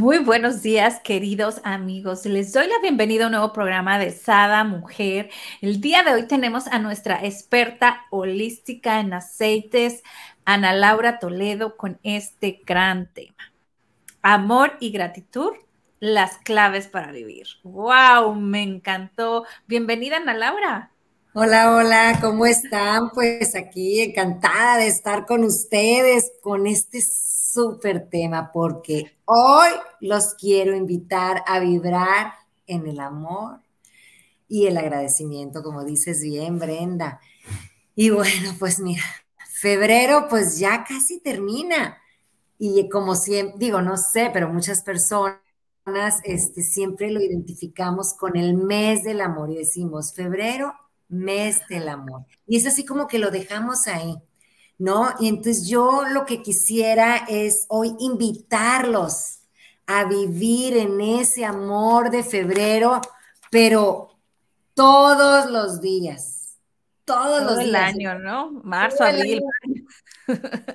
[0.00, 2.24] Muy buenos días, queridos amigos.
[2.24, 5.28] Les doy la bienvenida a un nuevo programa de Sada Mujer.
[5.60, 10.02] El día de hoy tenemos a nuestra experta holística en aceites,
[10.46, 13.52] Ana Laura Toledo, con este gran tema.
[14.22, 15.50] Amor y gratitud,
[15.98, 17.46] las claves para vivir.
[17.62, 18.34] ¡Wow!
[18.36, 19.44] Me encantó.
[19.66, 20.92] Bienvenida, Ana Laura.
[21.34, 23.10] Hola, hola, ¿cómo están?
[23.10, 27.02] Pues aquí encantada de estar con ustedes con este
[27.52, 32.34] súper tema porque hoy los quiero invitar a vibrar
[32.66, 33.60] en el amor
[34.48, 37.20] y el agradecimiento, como dices bien, Brenda.
[37.94, 39.04] Y bueno, pues mira,
[39.48, 41.98] febrero pues ya casi termina.
[42.58, 45.40] Y como siempre, digo, no sé, pero muchas personas
[46.24, 50.74] este, siempre lo identificamos con el mes del amor y decimos, febrero,
[51.08, 52.26] mes del amor.
[52.46, 54.16] Y es así como que lo dejamos ahí.
[54.80, 55.14] ¿No?
[55.20, 59.40] Y entonces yo lo que quisiera es hoy invitarlos
[59.86, 63.00] a vivir en ese amor de febrero,
[63.50, 64.08] pero
[64.74, 66.56] todos los días,
[67.04, 67.68] todos los días.
[67.68, 68.50] el año, ¿no?
[68.64, 69.42] Marzo, abril.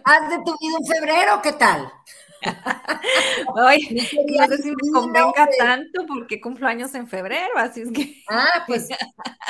[0.04, 1.42] ¿Has de tu vida en febrero?
[1.42, 1.92] ¿Qué tal?
[3.56, 8.24] Oye, no sé si me convenga tanto porque cumplo años en febrero, así es que.
[8.30, 8.90] Ah, pues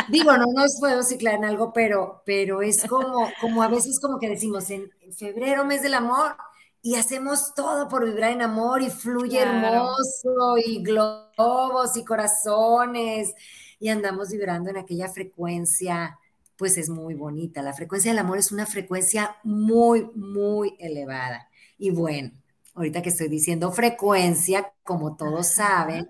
[0.10, 4.20] digo, no nos puedo ciclar en algo, pero, pero es como, como a veces como
[4.20, 6.36] que decimos en, febrero, mes del amor,
[6.82, 13.34] y hacemos todo por vibrar en amor y fluye hermoso y globos y corazones
[13.80, 16.20] y andamos vibrando en aquella frecuencia,
[16.58, 17.62] pues es muy bonita.
[17.62, 21.50] La frecuencia del amor es una frecuencia muy, muy elevada.
[21.78, 22.32] Y bueno,
[22.76, 26.10] ahorita que estoy diciendo frecuencia, como todos saben,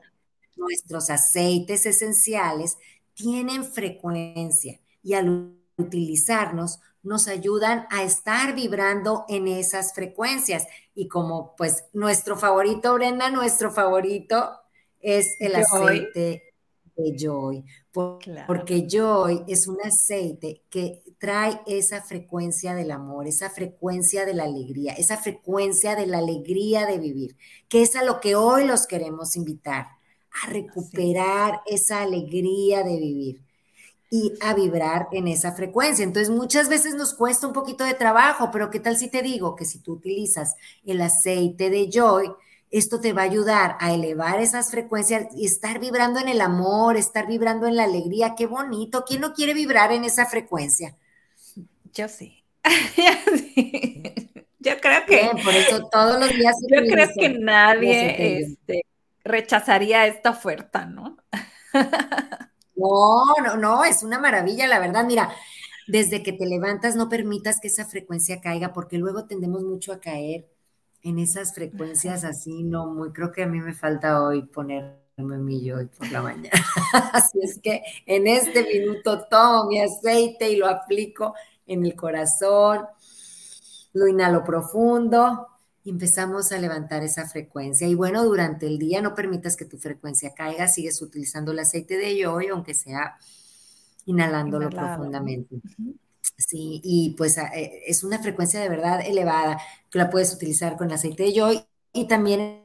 [0.56, 2.78] nuestros aceites esenciales
[3.14, 10.66] tienen frecuencia y al utilizarnos nos ayudan a estar vibrando en esas frecuencias.
[10.96, 14.60] Y como pues nuestro favorito, Brenda, nuestro favorito
[15.00, 16.55] es el aceite
[16.96, 17.64] de Joy,
[18.48, 24.44] porque Joy es un aceite que trae esa frecuencia del amor, esa frecuencia de la
[24.44, 28.88] alegría, esa frecuencia de la alegría de vivir, que es a lo que hoy los
[28.88, 29.88] queremos invitar,
[30.44, 33.42] a recuperar esa alegría de vivir
[34.10, 36.04] y a vibrar en esa frecuencia.
[36.04, 39.56] Entonces, muchas veces nos cuesta un poquito de trabajo, pero ¿qué tal si te digo
[39.56, 40.56] que si tú utilizas
[40.86, 42.32] el aceite de Joy,
[42.72, 46.98] esto te va a ayudar a elevar esas frecuencias y estar vibrando en el amor,
[46.98, 48.36] estar vibrando en la alegría.
[48.36, 49.06] Qué bonito.
[49.06, 50.96] ¿Quién no quiere vibrar en esa frecuencia?
[51.94, 52.44] Yo sí.
[54.60, 55.30] Yo creo que.
[55.44, 56.56] por eso todos los días.
[56.70, 58.86] Yo creo que nadie este,
[59.24, 61.18] rechazaría esta oferta, ¿no?
[62.76, 65.06] no, no, no, es una maravilla, la verdad.
[65.06, 65.32] Mira,
[65.88, 70.00] desde que te levantas, no permitas que esa frecuencia caiga, porque luego tendemos mucho a
[70.00, 70.48] caer
[71.06, 75.72] en esas frecuencias así, no muy, creo que a mí me falta hoy ponerme mi
[75.72, 76.50] hoy por la mañana.
[77.14, 81.36] así es que en este minuto tomo mi aceite y lo aplico
[81.68, 82.88] en el corazón,
[83.94, 85.48] lo inhalo profundo
[85.84, 87.88] y empezamos a levantar esa frecuencia.
[87.88, 91.98] Y bueno, durante el día no permitas que tu frecuencia caiga, sigues utilizando el aceite
[91.98, 93.16] de yoyo, aunque sea
[94.08, 95.62] inhalándolo profundamente.
[96.38, 99.60] Sí, y pues eh, es una frecuencia de verdad elevada
[99.90, 102.64] que la puedes utilizar con aceite de joy y también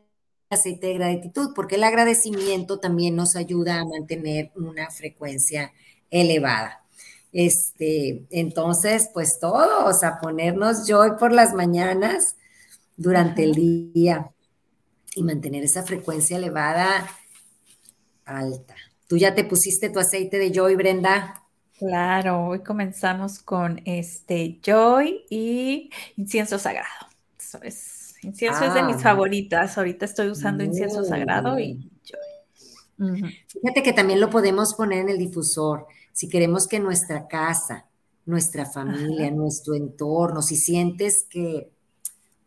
[0.51, 5.73] aceite de gratitud, porque el agradecimiento también nos ayuda a mantener una frecuencia
[6.11, 6.85] elevada.
[7.33, 12.37] Este, entonces, pues todos a ponernos joy por las mañanas
[12.97, 13.55] durante el
[13.93, 14.33] día
[15.15, 17.09] y mantener esa frecuencia elevada
[18.25, 18.75] alta.
[19.07, 21.40] ¿Tú ya te pusiste tu aceite de joy, Brenda?
[21.81, 25.89] Claro, hoy comenzamos con este Joy y
[26.19, 27.09] incienso sagrado.
[27.39, 29.01] Eso es, incienso es de mis ah.
[29.01, 29.79] favoritas.
[29.79, 33.35] Ahorita estoy usando incienso sagrado y Joy.
[33.49, 35.87] Fíjate que también lo podemos poner en el difusor.
[36.13, 37.87] Si queremos que nuestra casa,
[38.27, 41.71] nuestra familia, nuestro entorno, si sientes que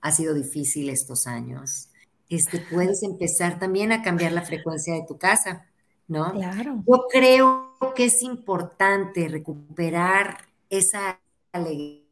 [0.01, 1.89] ha sido difícil estos años,
[2.29, 5.65] este, puedes empezar también a cambiar la frecuencia de tu casa.
[6.07, 6.31] ¿No?
[6.31, 6.83] Claro.
[6.87, 10.37] Yo creo que es importante recuperar
[10.69, 11.19] esa
[11.51, 12.03] alegría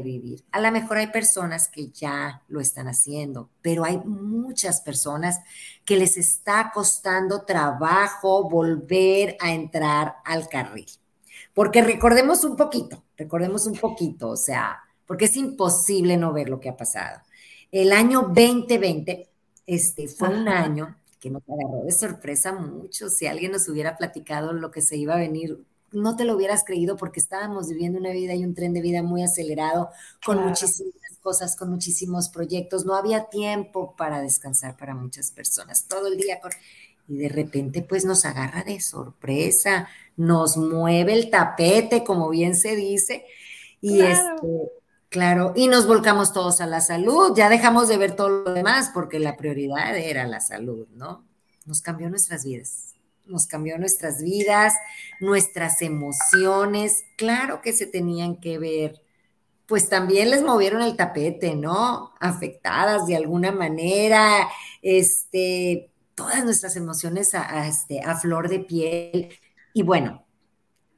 [0.00, 0.44] vivir.
[0.52, 5.40] A lo mejor hay personas que ya lo están haciendo, pero hay muchas personas
[5.84, 10.86] que les está costando trabajo volver a entrar al carril.
[11.52, 16.58] Porque recordemos un poquito, recordemos un poquito, o sea, porque es imposible no ver lo
[16.58, 17.20] que ha pasado.
[17.70, 19.28] El año 2020
[19.66, 23.08] este, fue un año que nos agarró de sorpresa mucho.
[23.08, 26.64] Si alguien nos hubiera platicado lo que se iba a venir, no te lo hubieras
[26.64, 29.88] creído porque estábamos viviendo una vida y un tren de vida muy acelerado,
[30.26, 32.84] con muchísimas cosas, con muchísimos proyectos.
[32.84, 35.86] No había tiempo para descansar para muchas personas.
[35.86, 36.40] Todo el día
[37.08, 42.74] Y de repente pues nos agarra de sorpresa, nos mueve el tapete, como bien se
[42.74, 43.24] dice.
[43.80, 44.34] Y claro.
[44.34, 44.81] este,
[45.12, 47.32] claro, y nos volcamos todos a la salud.
[47.36, 51.24] Ya dejamos de ver todo lo demás porque la prioridad era la salud, ¿no?
[51.66, 52.92] Nos cambió nuestras vidas
[53.26, 54.74] nos cambió nuestras vidas,
[55.20, 59.00] nuestras emociones, claro que se tenían que ver,
[59.66, 62.12] pues también les movieron el tapete, ¿no?
[62.20, 64.48] Afectadas de alguna manera,
[64.82, 69.28] este, todas nuestras emociones a, este, a flor de piel.
[69.72, 70.24] Y bueno,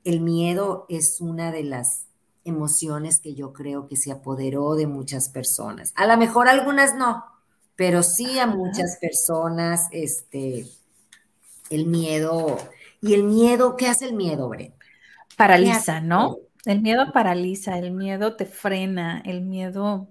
[0.02, 2.06] el miedo es una de las
[2.44, 5.92] emociones que yo creo que se apoderó de muchas personas.
[5.96, 7.24] A lo mejor algunas no,
[7.76, 10.66] pero sí a muchas personas, este,
[11.70, 12.58] el miedo.
[13.00, 13.76] ¿Y el miedo?
[13.76, 14.76] ¿Qué hace el miedo, Brenda?
[15.36, 16.38] Paraliza, ¿no?
[16.64, 20.08] El miedo paraliza, el miedo te frena, el miedo,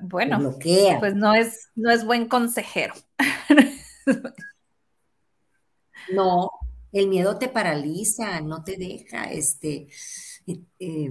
[0.00, 0.98] bueno, bloquea.
[0.98, 2.94] pues no es, no es buen consejero.
[6.12, 6.50] No,
[6.92, 9.88] el miedo te paraliza, no te deja, este,
[10.46, 11.10] eh, eh,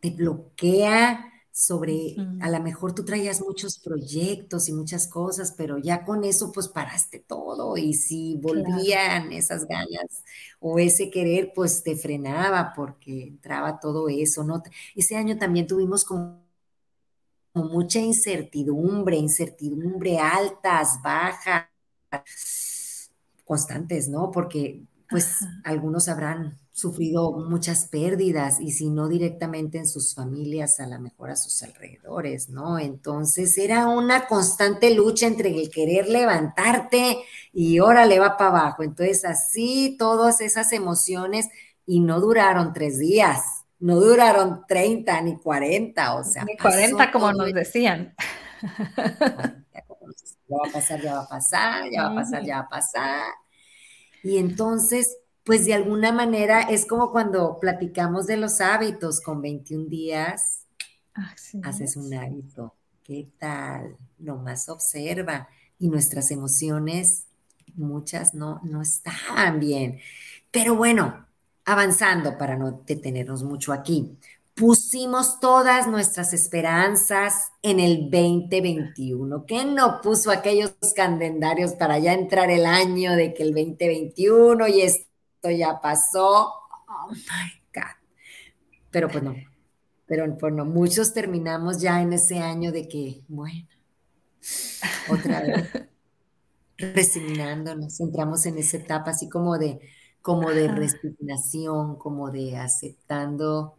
[0.00, 6.04] te bloquea, sobre, a lo mejor tú traías muchos proyectos y muchas cosas, pero ya
[6.04, 10.22] con eso pues paraste todo y si volvían esas ganas
[10.60, 14.62] o ese querer, pues te frenaba porque entraba todo eso, ¿no?
[14.94, 16.44] Ese año también tuvimos como,
[17.54, 21.70] mucha incertidumbre, incertidumbre altas, bajas,
[23.46, 24.30] constantes, ¿no?
[24.30, 30.86] Porque pues algunos habrán sufrido muchas pérdidas y si no directamente en sus familias, a
[30.86, 32.78] lo mejor a sus alrededores, ¿no?
[32.78, 37.16] Entonces era una constante lucha entre el querer levantarte
[37.50, 38.82] y ahora le va para abajo.
[38.82, 41.48] Entonces así todas esas emociones
[41.86, 43.40] y no duraron tres días,
[43.78, 46.44] no duraron 30 ni 40, o sea.
[46.44, 48.14] Ni 40 como nos decían.
[50.48, 52.68] Ya va a pasar, ya va a pasar, ya va a pasar, ya va a
[52.68, 53.24] pasar.
[54.22, 55.16] Y entonces
[55.46, 60.66] pues de alguna manera es como cuando platicamos de los hábitos con 21 días,
[61.62, 62.74] haces un hábito.
[63.04, 63.96] ¿Qué tal?
[64.18, 65.48] Nomás observa.
[65.78, 67.26] Y nuestras emociones,
[67.76, 70.00] muchas no, no están bien.
[70.50, 71.24] Pero bueno,
[71.64, 74.18] avanzando para no detenernos mucho aquí,
[74.56, 79.46] pusimos todas nuestras esperanzas en el 2021.
[79.46, 84.80] ¿Qué no puso aquellos calendarios para ya entrar el año de que el 2021 y
[84.80, 85.05] es
[85.50, 86.52] ya pasó.
[86.88, 87.96] Oh my God.
[88.90, 89.34] Pero pues no,
[90.06, 93.66] pero pues no, muchos terminamos ya en ese año de que, bueno,
[95.10, 95.68] otra vez,
[96.78, 99.80] resignándonos, entramos en esa etapa así como de,
[100.22, 103.76] como de resignación, como de aceptando,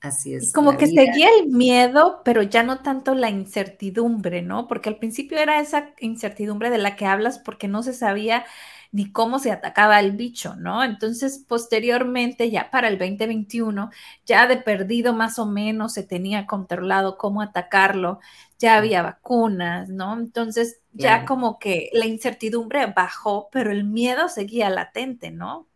[0.00, 0.52] así es.
[0.52, 4.68] Como que seguía el miedo, pero ya no tanto la incertidumbre, ¿no?
[4.68, 8.44] Porque al principio era esa incertidumbre de la que hablas porque no se sabía
[8.94, 10.84] ni cómo se atacaba el bicho, ¿no?
[10.84, 13.90] Entonces, posteriormente, ya para el 2021,
[14.24, 18.20] ya de perdido más o menos se tenía controlado cómo atacarlo,
[18.56, 20.14] ya había vacunas, ¿no?
[20.16, 25.66] Entonces, ya como que la incertidumbre bajó, pero el miedo seguía latente, ¿no?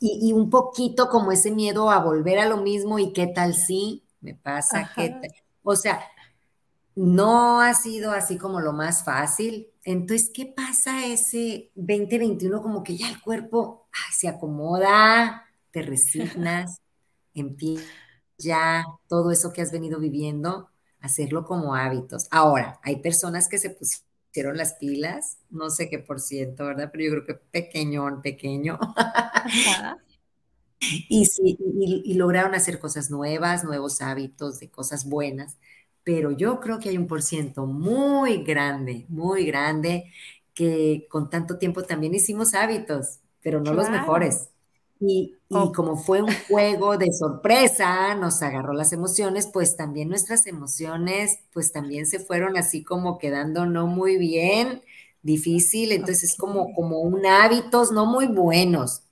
[0.00, 4.02] Y, un poquito como ese miedo a volver a lo mismo y qué tal si
[4.22, 5.20] me pasa, qué
[5.62, 6.00] O sea,
[6.94, 9.68] no ha sido así como lo más fácil.
[9.84, 12.62] Entonces, ¿qué pasa ese 2021?
[12.62, 16.80] Como que ya el cuerpo se acomoda, te resignas,
[17.34, 17.84] empieza
[18.38, 22.26] ya todo eso que has venido viviendo, hacerlo como hábitos.
[22.30, 26.90] Ahora, hay personas que se pusieron las pilas, no sé qué por ciento, ¿verdad?
[26.92, 28.78] Pero yo creo que pequeñón, pequeño.
[30.80, 35.58] y, sí, y lograron hacer cosas nuevas, nuevos hábitos, de cosas buenas
[36.04, 40.12] pero yo creo que hay un por ciento muy grande, muy grande,
[40.54, 44.50] que con tanto tiempo también hicimos hábitos, pero no los mejores.
[45.00, 50.46] Y, y, como fue un juego de sorpresa, nos agarró las emociones, pues también nuestras
[50.46, 54.82] emociones, pues también se fueron así como quedando no muy bien,
[55.22, 59.02] difícil, entonces es como, como un hábitos no muy buenos.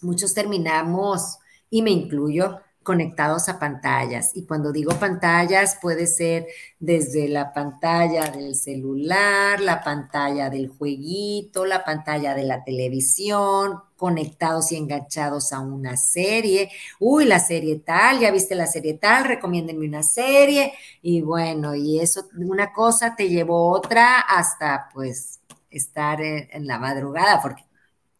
[0.00, 1.38] Muchos terminamos,
[1.70, 4.32] y me incluyo, conectados a pantallas.
[4.34, 6.46] Y cuando digo pantallas, puede ser
[6.78, 14.72] desde la pantalla del celular, la pantalla del jueguito, la pantalla de la televisión, conectados
[14.72, 16.70] y enganchados a una serie.
[16.98, 20.72] Uy, la serie tal, ya viste la serie tal, recomiéndenme una serie.
[21.02, 26.78] Y bueno, y eso, una cosa te llevó otra hasta pues estar en, en la
[26.78, 27.64] madrugada, porque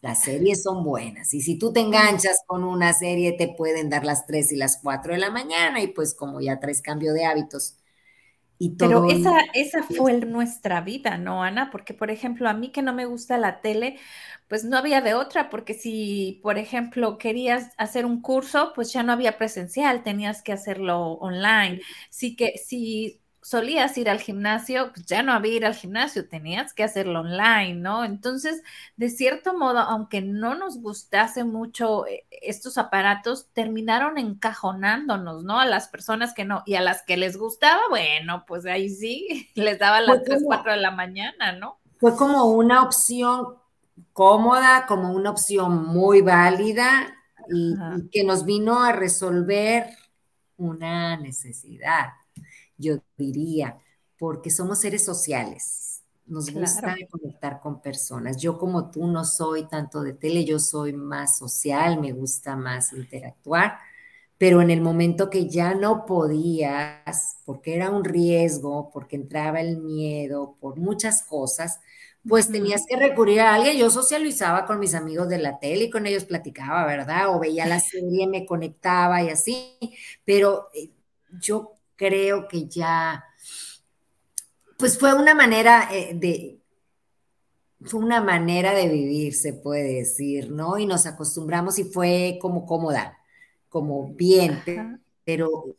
[0.03, 4.05] las series son buenas y si tú te enganchas con una serie te pueden dar
[4.05, 7.25] las 3 y las 4 de la mañana y pues como ya traes cambio de
[7.27, 7.79] hábitos.
[8.59, 11.71] Y todo Pero esa, esa fue nuestra vida, ¿no, Ana?
[11.71, 13.99] Porque, por ejemplo, a mí que no me gusta la tele,
[14.49, 19.05] pues no había de otra, porque si, por ejemplo, querías hacer un curso, pues ya
[19.05, 21.81] no había presencial, tenías que hacerlo online.
[22.11, 26.73] Sí que si solías ir al gimnasio, pues ya no había ir al gimnasio, tenías
[26.73, 28.05] que hacerlo online, ¿no?
[28.05, 28.63] Entonces,
[28.97, 35.59] de cierto modo, aunque no nos gustase mucho eh, estos aparatos, terminaron encajonándonos, ¿no?
[35.59, 39.51] A las personas que no, y a las que les gustaba, bueno, pues ahí sí,
[39.57, 41.79] les daba las 3, 4 de la mañana, ¿no?
[41.99, 43.57] Fue como una opción
[44.13, 47.13] cómoda, como una opción muy válida
[47.49, 47.75] y
[48.11, 49.87] que nos vino a resolver
[50.57, 52.13] una necesidad
[52.83, 53.79] yo diría,
[54.19, 56.03] porque somos seres sociales.
[56.27, 58.37] Nos gusta conectar con personas.
[58.39, 62.93] Yo como tú no soy tanto de tele, yo soy más social, me gusta más
[62.93, 63.79] interactuar,
[64.39, 69.79] pero en el momento que ya no podías, porque era un riesgo, porque entraba el
[69.79, 71.81] miedo, por muchas cosas,
[72.27, 73.77] pues tenías que recurrir a alguien.
[73.79, 77.35] Yo socializaba con mis amigos de la tele y con ellos platicaba, ¿verdad?
[77.35, 79.79] O veía la serie, me conectaba y así,
[80.25, 80.91] pero eh,
[81.41, 81.73] yo
[82.03, 83.25] creo que ya,
[84.77, 86.61] pues fue una manera eh, de,
[87.85, 90.79] fue una manera de vivir, se puede decir, ¿no?
[90.79, 93.17] Y nos acostumbramos y fue como cómoda,
[93.69, 95.77] como bien, pero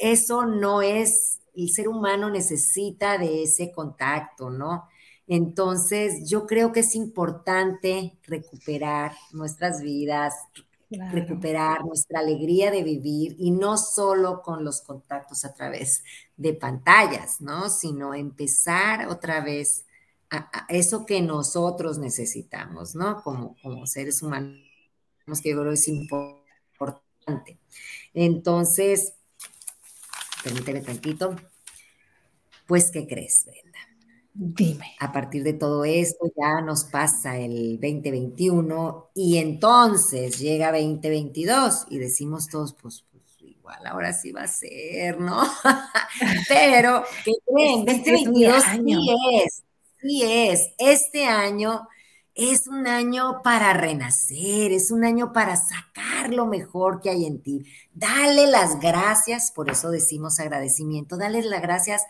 [0.00, 4.88] eso no es, el ser humano necesita de ese contacto, ¿no?
[5.28, 10.34] Entonces, yo creo que es importante recuperar nuestras vidas,
[10.90, 16.02] recuperar nuestra alegría de vivir y no solo con los contactos a través
[16.36, 17.68] de pantallas, ¿no?
[17.68, 19.86] Sino empezar otra vez
[20.30, 23.22] a, eso que nosotros necesitamos, ¿no?
[23.22, 24.60] Como, como seres humanos,
[25.42, 27.58] que yo creo es importante.
[28.12, 29.14] Entonces,
[30.42, 31.36] permíteme tantito.
[32.66, 33.69] Pues, ¿qué crees, Brenda?
[34.32, 34.94] Dime.
[35.00, 41.98] A partir de todo esto ya nos pasa el 2021 y entonces llega 2022 y
[41.98, 45.42] decimos todos, pues, pues igual ahora sí va a ser, ¿no?
[46.48, 47.84] Pero, ¿qué creen?
[47.84, 49.08] 2022 sí
[49.44, 49.62] es,
[50.00, 50.60] sí es.
[50.78, 51.88] Este año
[52.34, 57.42] es un año para renacer, es un año para sacar lo mejor que hay en
[57.42, 57.64] ti.
[57.92, 62.06] Dale las gracias, por eso decimos agradecimiento, dale las gracias a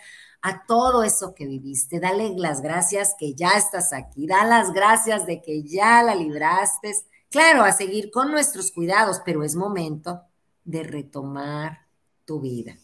[0.67, 2.01] todo eso que viviste.
[2.01, 4.27] Dale las gracias que ya estás aquí.
[4.27, 6.95] Da las gracias de que ya la libraste.
[7.31, 10.23] Claro, a seguir con nuestros cuidados, pero es momento
[10.65, 11.87] de retomar
[12.25, 12.77] tu vida,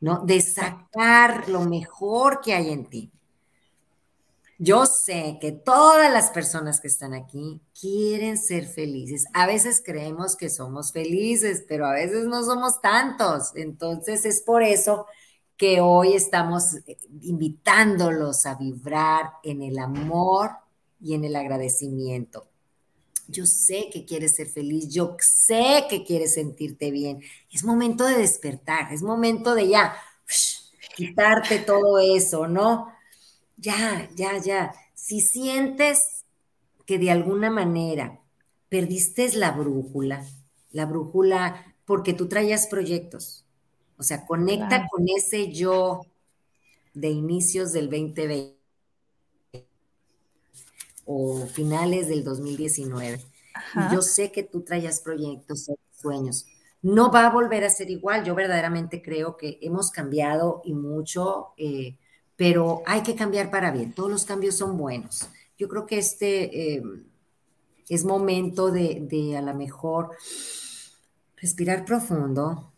[0.00, 0.24] ¿no?
[0.24, 3.12] De sacar lo mejor que hay en ti.
[4.60, 9.24] Yo sé que todas las personas que están aquí quieren ser felices.
[9.32, 13.52] A veces creemos que somos felices, pero a veces no somos tantos.
[13.54, 15.06] Entonces es por eso
[15.58, 20.52] que hoy estamos eh, invitándolos a vibrar en el amor
[21.00, 22.46] y en el agradecimiento.
[23.26, 27.20] Yo sé que quieres ser feliz, yo sé que quieres sentirte bien.
[27.52, 29.96] Es momento de despertar, es momento de ya
[30.96, 32.88] quitarte todo eso, ¿no?
[33.56, 34.72] Ya, ya, ya.
[34.94, 36.24] Si sientes
[36.86, 38.20] que de alguna manera
[38.68, 40.24] perdiste la brújula,
[40.70, 43.44] la brújula porque tú traías proyectos,
[43.98, 46.02] o sea, conecta con ese yo
[46.94, 48.56] de inicios del 2020
[51.04, 53.18] o finales del 2019.
[53.74, 56.46] Y yo sé que tú traías proyectos, sueños.
[56.80, 58.24] No va a volver a ser igual.
[58.24, 61.96] Yo verdaderamente creo que hemos cambiado y mucho, eh,
[62.36, 63.94] pero hay que cambiar para bien.
[63.94, 65.28] Todos los cambios son buenos.
[65.58, 66.82] Yo creo que este eh,
[67.88, 70.10] es momento de, de a lo mejor
[71.36, 72.72] respirar profundo,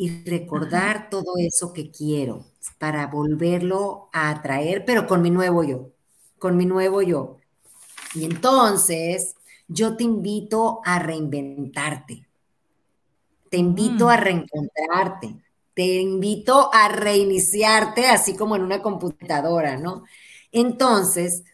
[0.00, 2.46] y recordar todo eso que quiero
[2.78, 5.90] para volverlo a atraer, pero con mi nuevo yo,
[6.38, 7.36] con mi nuevo yo.
[8.14, 9.34] Y entonces
[9.68, 12.26] yo te invito a reinventarte,
[13.50, 14.20] te invito a mm.
[14.20, 15.36] reencontrarte,
[15.74, 20.04] te invito a reiniciarte, así como en una computadora, ¿no?
[20.50, 21.44] Entonces,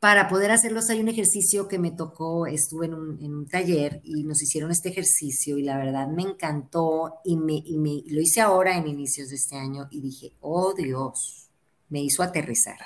[0.00, 4.42] para poder hacerlos hay un ejercicio que me tocó, estuve en un, taller y nos
[4.42, 7.64] hicieron este ejercicio y la verdad me encantó y, me,
[8.06, 11.50] lo hice ahora en inicios de este año y dije, oh Dios,
[11.88, 12.78] me hizo aterrizar.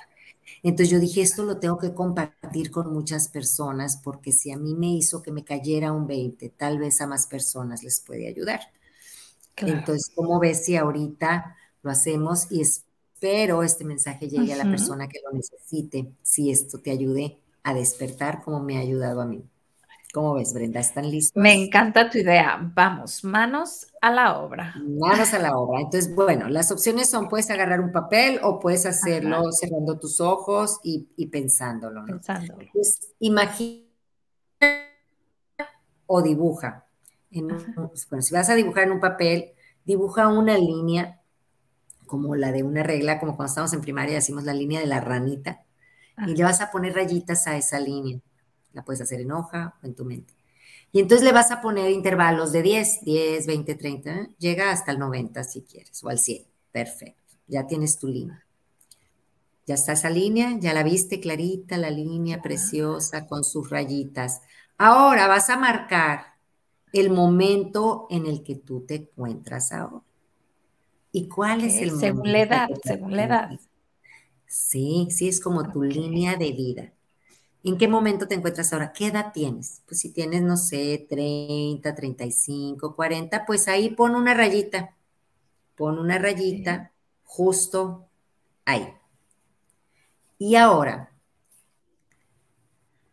[0.63, 4.75] Entonces yo dije, esto lo tengo que compartir con muchas personas porque si a mí
[4.75, 8.61] me hizo que me cayera un 20, tal vez a más personas les puede ayudar.
[9.57, 12.85] Entonces, ¿cómo ves si ahorita lo hacemos y es
[13.23, 17.73] pero este mensaje llegue a la persona que lo necesite, si esto te ayude a
[17.73, 19.45] despertar como me ha ayudado a mí.
[20.13, 20.81] ¿Cómo ves, Brenda?
[20.81, 21.41] ¿Están listos?
[21.41, 22.59] Me encanta tu idea.
[22.75, 24.75] Vamos, manos a la obra.
[24.85, 25.81] Manos a la obra.
[25.83, 30.81] Entonces, bueno, las opciones son, puedes agarrar un papel o puedes hacerlo cerrando tus ojos
[30.83, 32.05] y, pensándolo.
[32.05, 32.67] Pensándolo.
[32.73, 33.87] Pues, imagina
[36.07, 36.87] o dibuja.
[37.31, 37.57] bueno,
[38.21, 39.53] si vas a dibujar en un papel,
[39.85, 41.22] dibuja una línea
[42.13, 45.01] como la de una regla, como cuando estamos en primaria decimos la línea de la
[45.01, 45.63] ranita,
[46.27, 48.21] y le vas a poner rayitas a esa línea.
[48.75, 50.35] La puedes hacer en hoja o en tu mente.
[50.93, 54.99] Y entonces le vas a poner intervalos de 10, 10, 20, 30, llega hasta el
[54.99, 56.45] 90 si quieres, o al 100.
[56.71, 58.45] Perfecto, ya tienes tu línea.
[59.67, 64.43] Ya está esa línea, ya la viste clarita, la línea preciosa con sus rayitas.
[64.77, 66.35] Ahora vas a marcar
[66.93, 70.12] el momento en el que tú te encuentras ahora.
[71.13, 73.61] ¿Y cuál es el Según la edad, según la edad.
[74.47, 76.93] Sí, sí, es como tu línea de vida.
[77.65, 78.93] ¿En qué momento te encuentras ahora?
[78.93, 79.83] ¿Qué edad tienes?
[79.87, 84.97] Pues si tienes, no sé, 30, 35, 40, pues ahí pon una rayita.
[85.77, 86.93] Pon una rayita
[87.25, 88.09] justo
[88.65, 88.89] ahí.
[90.39, 91.13] Y ahora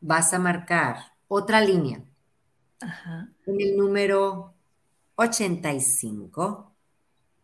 [0.02, 2.04] vas a marcar otra línea.
[2.82, 3.30] Ajá.
[3.46, 4.54] En el número
[5.16, 6.69] 85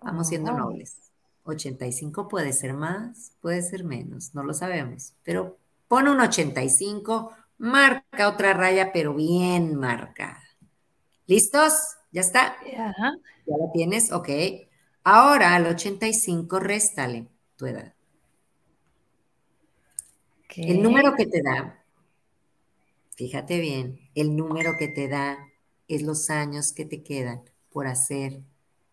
[0.06, 0.98] Vamos siendo nobles.
[1.46, 5.14] 85 puede ser más, puede ser menos, no lo sabemos.
[5.24, 5.58] Pero
[5.88, 10.44] pon un 85, marca otra raya, pero bien marcada.
[11.26, 11.74] ¿Listos?
[12.12, 12.56] ¿Ya está?
[12.64, 12.94] ¿Ya
[13.48, 14.12] lo tienes?
[14.12, 14.30] Ok.
[15.04, 17.96] Ahora al 85 réstale tu edad.
[20.56, 21.84] El número que te da,
[23.16, 25.38] fíjate bien, el número que te da
[25.88, 28.42] es los años que te quedan por hacer,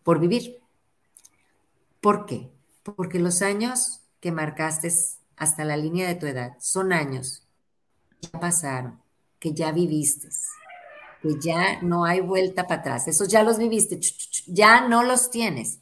[0.01, 0.62] por vivir.
[2.03, 2.51] ¿Por qué?
[2.83, 4.91] Porque los años que marcaste
[5.37, 7.47] hasta la línea de tu edad son años
[8.09, 9.01] que ya pasaron,
[9.39, 10.27] que ya viviste,
[11.21, 13.07] que ya no hay vuelta para atrás.
[13.07, 14.01] Esos ya los viviste,
[14.47, 15.79] ya no los tienes.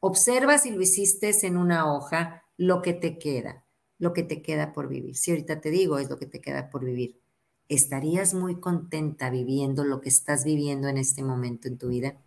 [0.00, 3.64] Observa si lo hiciste en una hoja, lo que te queda,
[3.98, 5.16] lo que te queda por vivir.
[5.16, 7.22] Si ahorita te digo es lo que te queda por vivir,
[7.70, 12.18] ¿estarías muy contenta viviendo lo que estás viviendo en este momento en tu vida?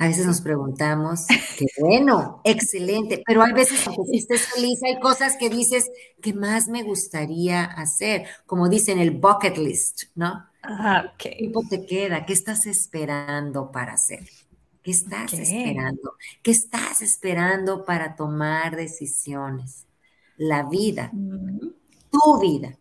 [0.00, 1.26] A veces nos preguntamos,
[1.58, 5.90] qué bueno, excelente, pero hay veces que estés feliz, hay cosas que dices
[6.22, 10.42] que más me gustaría hacer, como dicen el bucket list, ¿no?
[10.62, 12.24] Ah, ¿Qué tiempo te queda?
[12.24, 14.26] ¿Qué estás esperando para hacer?
[14.82, 16.14] ¿Qué estás esperando?
[16.42, 19.86] ¿Qué estás esperando para tomar decisiones?
[20.38, 21.58] La vida, mm.
[22.10, 22.74] tu vida,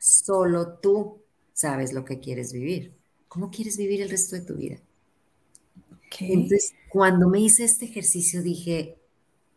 [0.00, 2.98] solo tú sabes lo que quieres vivir.
[3.28, 4.78] ¿Cómo quieres vivir el resto de tu vida?
[6.20, 8.98] Entonces, cuando me hice este ejercicio dije,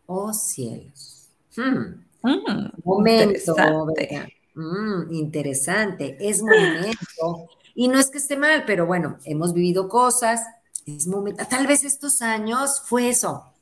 [0.05, 4.33] oh cielos, hmm, mm, momento, interesante.
[4.55, 7.47] Mm, interesante, es momento.
[7.75, 10.41] Y no es que esté mal, pero bueno, hemos vivido cosas,
[10.87, 11.45] es momento.
[11.47, 13.53] Tal vez estos años fue eso,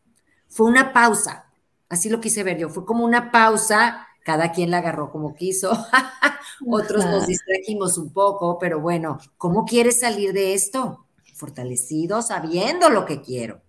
[0.48, 1.52] fue una pausa,
[1.90, 5.72] así lo quise ver yo, fue como una pausa, cada quien la agarró como quiso,
[6.68, 11.05] otros nos distrajimos un poco, pero bueno, ¿cómo quieres salir de esto?
[11.36, 13.62] Fortalecido sabiendo lo que quiero.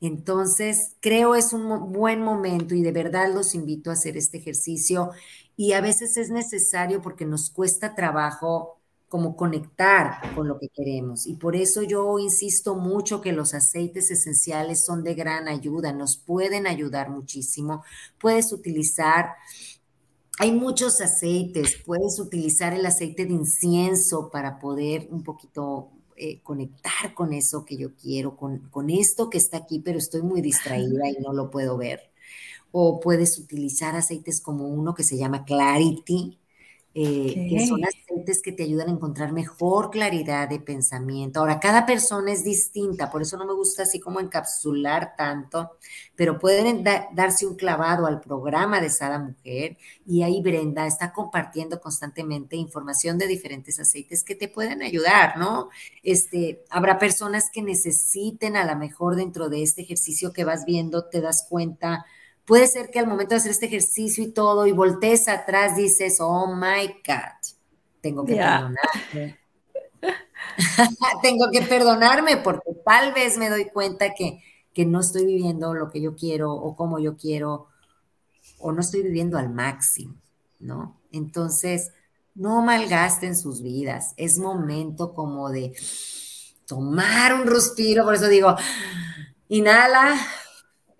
[0.00, 5.10] Entonces, creo es un buen momento y de verdad los invito a hacer este ejercicio
[5.56, 11.26] y a veces es necesario porque nos cuesta trabajo como conectar con lo que queremos.
[11.26, 16.16] Y por eso yo insisto mucho que los aceites esenciales son de gran ayuda, nos
[16.16, 17.84] pueden ayudar muchísimo.
[18.18, 19.34] Puedes utilizar,
[20.38, 25.90] hay muchos aceites, puedes utilizar el aceite de incienso para poder un poquito
[26.22, 30.20] eh, conectar con eso que yo quiero, con, con esto que está aquí, pero estoy
[30.20, 32.12] muy distraída y no lo puedo ver.
[32.72, 36.38] O puedes utilizar aceites como uno que se llama Clarity,
[36.92, 41.38] eh, que son aceites que te ayudan a encontrar mejor claridad de pensamiento.
[41.38, 45.76] Ahora, cada persona es distinta, por eso no me gusta así como encapsular tanto,
[46.16, 51.80] pero pueden darse un clavado al programa de Sada Mujer y ahí Brenda está compartiendo
[51.80, 55.68] constantemente información de diferentes aceites que te pueden ayudar, ¿no?
[56.02, 61.04] Este, habrá personas que necesiten a lo mejor dentro de este ejercicio que vas viendo,
[61.04, 62.04] te das cuenta
[62.44, 66.18] Puede ser que al momento de hacer este ejercicio y todo, y voltees atrás, dices,
[66.20, 67.54] oh my God,
[68.00, 69.38] tengo que perdonarme.
[71.22, 75.90] tengo que perdonarme porque tal vez me doy cuenta que, que no estoy viviendo lo
[75.90, 77.68] que yo quiero o como yo quiero,
[78.58, 80.14] o no estoy viviendo al máximo,
[80.58, 81.00] ¿no?
[81.12, 81.92] Entonces,
[82.34, 84.14] no malgasten sus vidas.
[84.16, 85.72] Es momento como de
[86.66, 88.54] tomar un respiro, por eso digo,
[89.48, 90.14] inhala,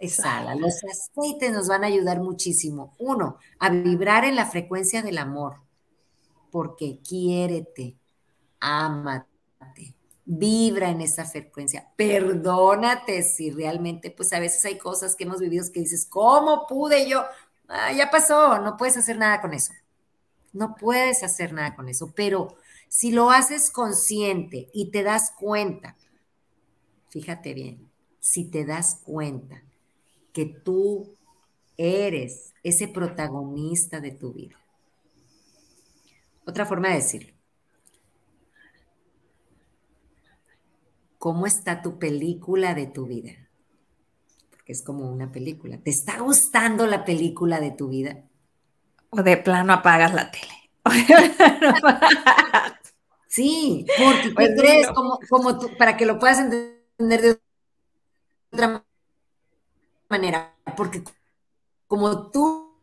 [0.00, 0.54] exhala.
[0.54, 2.94] Los aceites nos van a ayudar muchísimo.
[2.98, 5.60] Uno, a vibrar en la frecuencia del amor,
[6.50, 7.96] porque quiérete,
[8.58, 15.40] ámate, vibra en esa frecuencia, perdónate si realmente, pues a veces hay cosas que hemos
[15.40, 17.22] vivido que dices, ¿cómo pude yo?
[17.68, 19.72] Ah, ya pasó, no puedes hacer nada con eso.
[20.52, 22.56] No puedes hacer nada con eso, pero
[22.88, 25.96] si lo haces consciente y te das cuenta,
[27.10, 29.62] fíjate bien, si te das cuenta
[30.32, 31.16] que tú
[31.76, 34.56] eres ese protagonista de tu vida.
[36.46, 37.32] Otra forma de decirlo.
[41.18, 43.32] ¿Cómo está tu película de tu vida?
[44.50, 45.78] Porque es como una película.
[45.78, 48.24] ¿Te está gustando la película de tu vida?
[49.10, 50.70] O de plano apagas la tele.
[53.28, 54.88] sí, porque pues crees?
[54.88, 57.40] Como, como tú, para que lo puedas entender de
[58.52, 58.84] otra
[60.10, 61.02] manera, porque
[61.86, 62.74] como tú,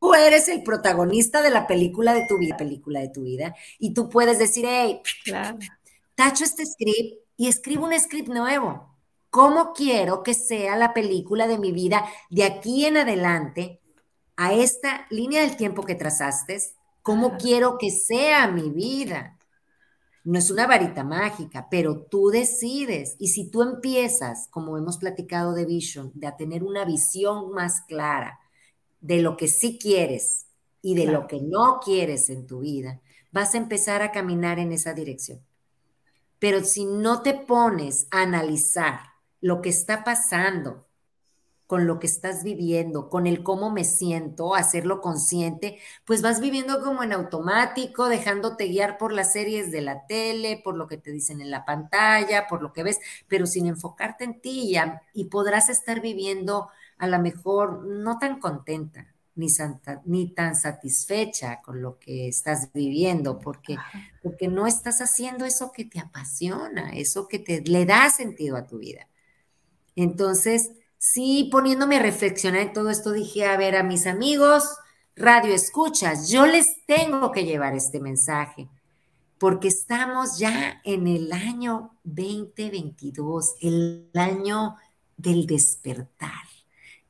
[0.00, 3.94] tú eres el protagonista de la película de tu vida, película de tu vida, y
[3.94, 5.00] tú puedes decir, hey,
[6.14, 8.94] tacho este script y escribo un script nuevo.
[9.30, 13.80] ¿Cómo quiero que sea la película de mi vida de aquí en adelante?
[14.36, 16.58] a esta línea del tiempo que trazaste,
[17.02, 19.35] cómo quiero que sea mi vida.
[20.26, 23.14] No es una varita mágica, pero tú decides.
[23.20, 27.82] Y si tú empiezas, como hemos platicado de Vision, de a tener una visión más
[27.82, 28.40] clara
[29.00, 30.46] de lo que sí quieres
[30.82, 34.72] y de lo que no quieres en tu vida, vas a empezar a caminar en
[34.72, 35.40] esa dirección.
[36.40, 38.98] Pero si no te pones a analizar
[39.40, 40.85] lo que está pasando
[41.66, 46.80] con lo que estás viviendo, con el cómo me siento, hacerlo consciente, pues vas viviendo
[46.82, 51.12] como en automático, dejándote guiar por las series de la tele, por lo que te
[51.12, 52.98] dicen en la pantalla, por lo que ves,
[53.28, 54.76] pero sin enfocarte en ti y,
[55.14, 59.12] y podrás estar viviendo a lo mejor no tan contenta.
[59.38, 59.48] Ni,
[60.06, 63.82] ni tan satisfecha con lo que estás viviendo, porque,
[64.22, 68.66] porque no estás haciendo eso que te apasiona, eso que te le da sentido a
[68.66, 69.08] tu vida.
[69.96, 70.72] Entonces,
[71.12, 74.64] sí, poniéndome a reflexionar en todo esto, dije, a ver, a mis amigos,
[75.14, 78.68] radio escuchas, yo les tengo que llevar este mensaje,
[79.38, 84.76] porque estamos ya en el año 2022, el año
[85.16, 86.32] del despertar.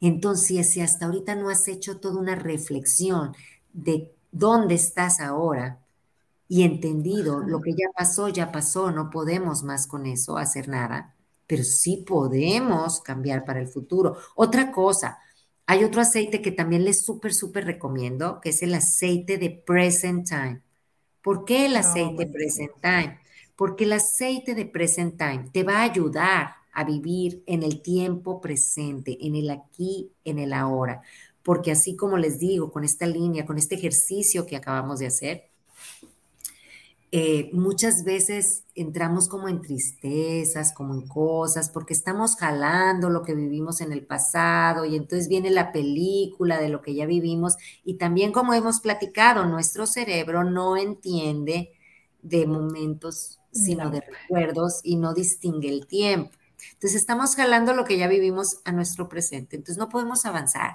[0.00, 3.34] Entonces, si hasta ahorita no has hecho toda una reflexión
[3.72, 5.80] de dónde estás ahora
[6.48, 11.15] y entendido lo que ya pasó, ya pasó, no podemos más con eso hacer nada
[11.46, 14.16] pero sí podemos cambiar para el futuro.
[14.34, 15.18] Otra cosa,
[15.66, 20.28] hay otro aceite que también les súper, súper recomiendo, que es el aceite de Present
[20.28, 20.62] Time.
[21.22, 23.20] ¿Por qué el ah, aceite Present Time?
[23.56, 28.40] Porque el aceite de Present Time te va a ayudar a vivir en el tiempo
[28.40, 31.02] presente, en el aquí, en el ahora.
[31.42, 35.50] Porque así como les digo, con esta línea, con este ejercicio que acabamos de hacer,
[37.12, 43.34] eh, muchas veces entramos como en tristezas, como en cosas, porque estamos jalando lo que
[43.34, 47.94] vivimos en el pasado y entonces viene la película de lo que ya vivimos y
[47.94, 51.70] también como hemos platicado, nuestro cerebro no entiende
[52.22, 56.32] de momentos, sino de recuerdos y no distingue el tiempo.
[56.72, 60.74] Entonces estamos jalando lo que ya vivimos a nuestro presente, entonces no podemos avanzar.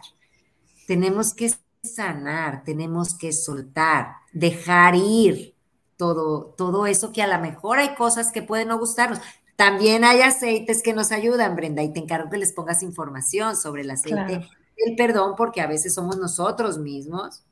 [0.87, 1.51] Tenemos que
[1.83, 5.55] sanar, tenemos que soltar, dejar ir
[6.01, 9.19] todo, todo eso que a lo mejor hay cosas que pueden no gustarnos.
[9.55, 13.83] También hay aceites que nos ayudan, Brenda, y te encargo que les pongas información sobre
[13.83, 14.49] el aceite
[14.83, 17.43] del perdón, porque a veces somos nosotros mismos.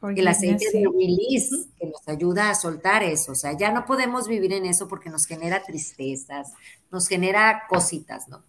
[0.00, 3.32] el aceite de release que nos ayuda a soltar eso.
[3.32, 6.54] O sea, ya no podemos vivir en eso porque nos genera tristezas,
[6.90, 8.42] nos genera cositas, ¿no?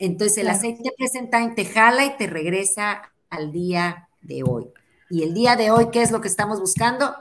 [0.00, 4.66] Entonces, el aceite de Present Time te jala y te regresa al día de hoy.
[5.08, 7.14] Y el día de hoy, ¿qué es lo que estamos buscando?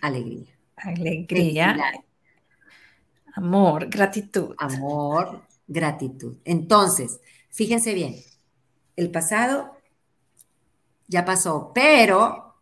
[0.00, 0.58] Alegría.
[0.76, 1.76] Alegría.
[3.34, 4.54] Amor, gratitud.
[4.58, 6.36] Amor, gratitud.
[6.44, 8.16] Entonces, fíjense bien,
[8.96, 9.76] el pasado
[11.06, 12.56] ya pasó, pero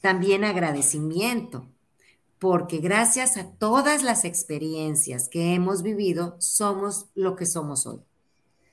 [0.00, 1.68] también agradecimiento,
[2.38, 8.00] porque gracias a todas las experiencias que hemos vivido, somos lo que somos hoy.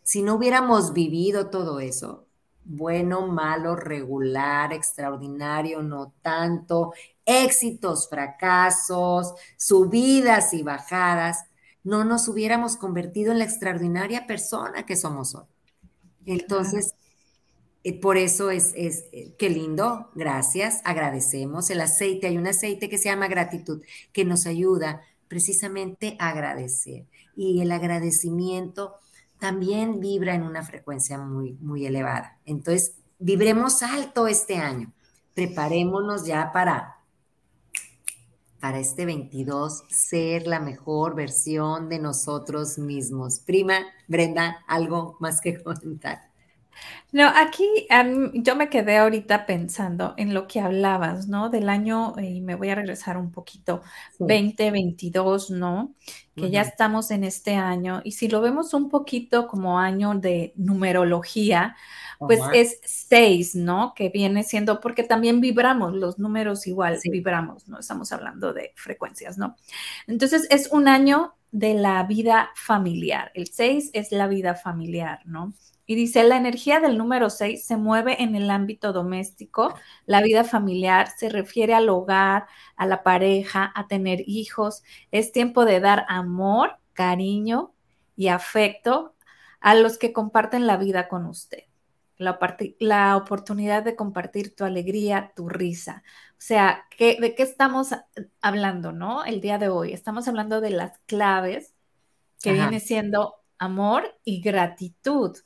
[0.04, 2.28] Si no hubiéramos vivido todo eso,
[2.64, 6.94] bueno, malo, regular, extraordinario, no tanto,
[7.26, 11.46] éxitos, fracasos, subidas y bajadas,
[11.84, 15.46] no nos hubiéramos convertido en la extraordinaria persona que somos hoy.
[16.26, 16.96] Entonces,
[17.84, 21.70] eh, por eso es, es, eh, qué lindo, gracias, agradecemos.
[21.70, 27.06] El aceite, hay un aceite que se llama gratitud, que nos ayuda precisamente a agradecer.
[27.36, 28.96] Y el agradecimiento
[29.40, 32.40] también vibra en una frecuencia muy, muy elevada.
[32.46, 34.92] Entonces, vibremos alto este año.
[35.36, 36.95] Preparémonos ya para,
[38.60, 43.40] para este 22 ser la mejor versión de nosotros mismos.
[43.40, 46.25] Prima, Brenda, ¿algo más que comentar?
[47.12, 47.66] No, aquí
[48.34, 51.50] yo me quedé ahorita pensando en lo que hablabas, ¿no?
[51.50, 53.82] Del año, y me voy a regresar un poquito,
[54.20, 55.94] 2022, ¿no?
[56.36, 58.02] Que ya estamos en este año.
[58.04, 61.76] Y si lo vemos un poquito como año de numerología,
[62.20, 63.94] pues es seis, ¿no?
[63.96, 67.80] Que viene siendo, porque también vibramos, los números igual vibramos, ¿no?
[67.80, 69.56] Estamos hablando de frecuencias, ¿no?
[70.08, 73.32] Entonces es un año de la vida familiar.
[73.34, 75.54] El seis es la vida familiar, ¿no?
[75.86, 79.74] Y dice, la energía del número 6 se mueve en el ámbito doméstico,
[80.06, 84.84] la vida familiar, se refiere al hogar, a la pareja, a tener hijos.
[85.12, 87.74] Es tiempo de dar amor, cariño
[88.16, 89.16] y afecto
[89.60, 91.64] a los que comparten la vida con usted.
[92.18, 92.40] La,
[92.80, 96.04] la oportunidad de compartir tu alegría, tu risa.
[96.32, 97.90] O sea, ¿de qué estamos
[98.42, 99.24] hablando, no?
[99.26, 99.94] El día de hoy.
[99.94, 101.76] Estamos hablando de las claves
[102.42, 105.38] que viene siendo amor y gratitud.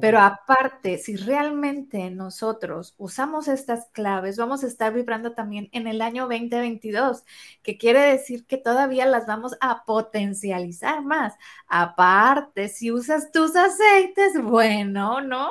[0.00, 6.00] Pero aparte, si realmente nosotros usamos estas claves, vamos a estar vibrando también en el
[6.00, 7.24] año 2022,
[7.62, 11.34] que quiere decir que todavía las vamos a potencializar más.
[11.66, 15.48] Aparte, si usas tus aceites, bueno, ¿no?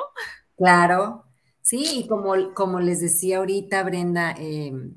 [0.56, 1.24] Claro,
[1.60, 4.94] sí, y como, como les decía ahorita, Brenda, em,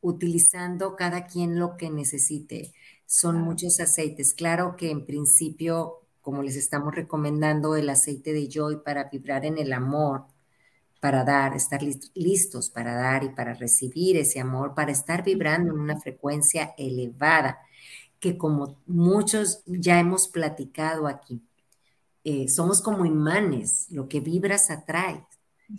[0.00, 2.72] utilizando cada quien lo que necesite
[3.06, 4.34] son muchos aceites.
[4.34, 9.58] Claro que en principio, como les estamos recomendando, el aceite de Joy para vibrar en
[9.58, 10.26] el amor,
[11.00, 11.80] para dar, estar
[12.14, 17.60] listos para dar y para recibir ese amor, para estar vibrando en una frecuencia elevada,
[18.18, 21.42] que como muchos ya hemos platicado aquí,
[22.24, 25.24] eh, somos como imanes, lo que vibras atrae.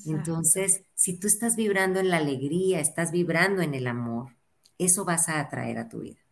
[0.05, 4.35] Entonces, si tú estás vibrando en la alegría, estás vibrando en el amor,
[4.77, 6.26] eso vas a atraer a tu vida.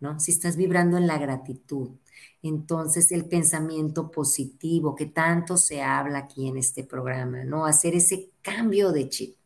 [0.00, 0.20] ¿No?
[0.20, 1.90] Si estás vibrando en la gratitud,
[2.42, 7.66] entonces el pensamiento positivo que tanto se habla aquí en este programa, ¿no?
[7.66, 9.36] Hacer ese cambio de chip.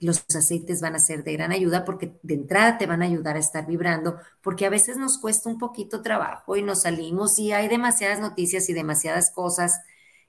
[0.00, 3.36] Los aceites van a ser de gran ayuda porque de entrada te van a ayudar
[3.36, 7.52] a estar vibrando, porque a veces nos cuesta un poquito trabajo y nos salimos y
[7.52, 9.80] hay demasiadas noticias y demasiadas cosas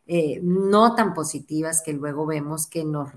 [0.10, 3.10] eh, no tan positivas que luego vemos que nos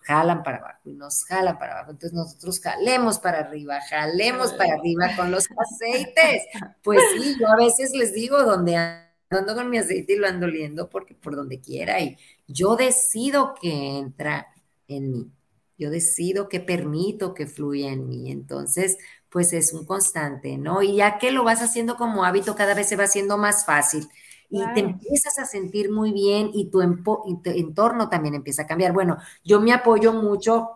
[0.00, 1.90] jalan para abajo y nos jalan para abajo.
[1.90, 6.44] Entonces nosotros jalemos para arriba, jalemos para arriba con los aceites.
[6.82, 10.46] Pues sí, yo a veces les digo donde ando con mi aceite y lo ando
[10.46, 14.46] oliendo porque por donde quiera y yo decido que entra
[14.88, 15.30] en mí.
[15.76, 18.32] Yo decido que permito que fluya en mí.
[18.32, 18.96] Entonces,
[19.28, 20.82] pues es un constante, ¿no?
[20.82, 24.08] Y ya que lo vas haciendo como hábito, cada vez se va haciendo más fácil
[24.50, 28.92] y te empiezas a sentir muy bien y tu, entorno también empieza a cambiar.
[28.92, 30.70] Bueno, yo me apoyo mucho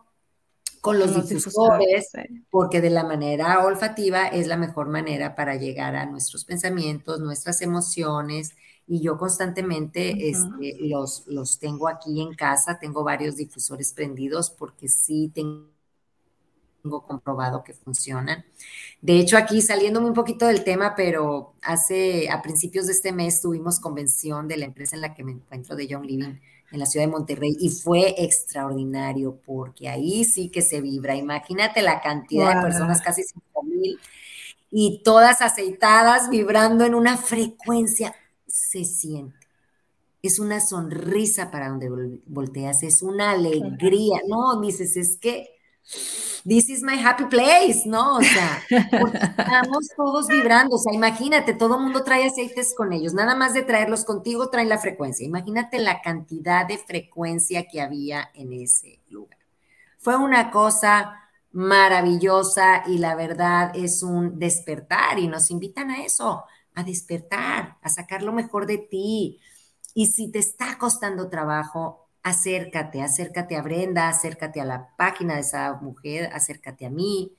[0.80, 2.11] con los, difusores,
[2.50, 7.62] porque de la manera olfativa es la mejor manera para llegar a nuestros pensamientos, nuestras
[7.62, 8.52] emociones.
[8.87, 14.88] Y yo constantemente este, los, los tengo aquí en casa, tengo varios difusores prendidos porque
[14.88, 15.72] sí tengo
[16.83, 18.45] tengo comprobado que funcionan.
[19.01, 23.40] De hecho, aquí saliéndome un poquito del tema, pero hace, a principios de este mes
[23.40, 26.35] tuvimos convención de la empresa en la que me encuentro de Young Living
[26.73, 31.14] en la ciudad de Monterrey y fue extraordinario porque ahí sí que se vibra.
[31.14, 34.01] Imagínate la cantidad de personas, casi 5 mil,
[34.71, 38.14] y todas aceitadas vibrando en una frecuencia,
[38.47, 39.37] se siente.
[40.23, 44.21] Es una sonrisa para donde volteas, es una alegría.
[44.27, 45.51] No, dices, es que
[46.45, 48.16] this is my happy place, ¿no?
[48.16, 53.14] O sea, estamos todos vibrando, o sea, imagínate, todo el mundo trae aceites con ellos,
[53.14, 58.31] nada más de traerlos contigo traen la frecuencia, imagínate la cantidad de frecuencia que había
[58.35, 59.38] en ese lugar.
[59.99, 61.18] Fue una cosa
[61.53, 67.88] maravillosa y la verdad es un despertar y nos invitan a eso, a despertar, a
[67.88, 69.38] sacar lo mejor de ti.
[69.95, 75.40] Y si te está costando trabajo, acércate, acércate a Brenda, acércate a la página de
[75.40, 77.32] esa mujer, acércate a mí,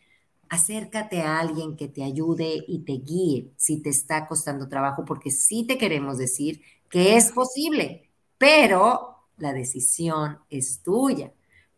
[0.49, 5.31] acércate a alguien que te ayude y te guíe si te está costando trabajo, porque
[5.31, 11.31] sí te queremos decir que es posible, pero la decisión es tuya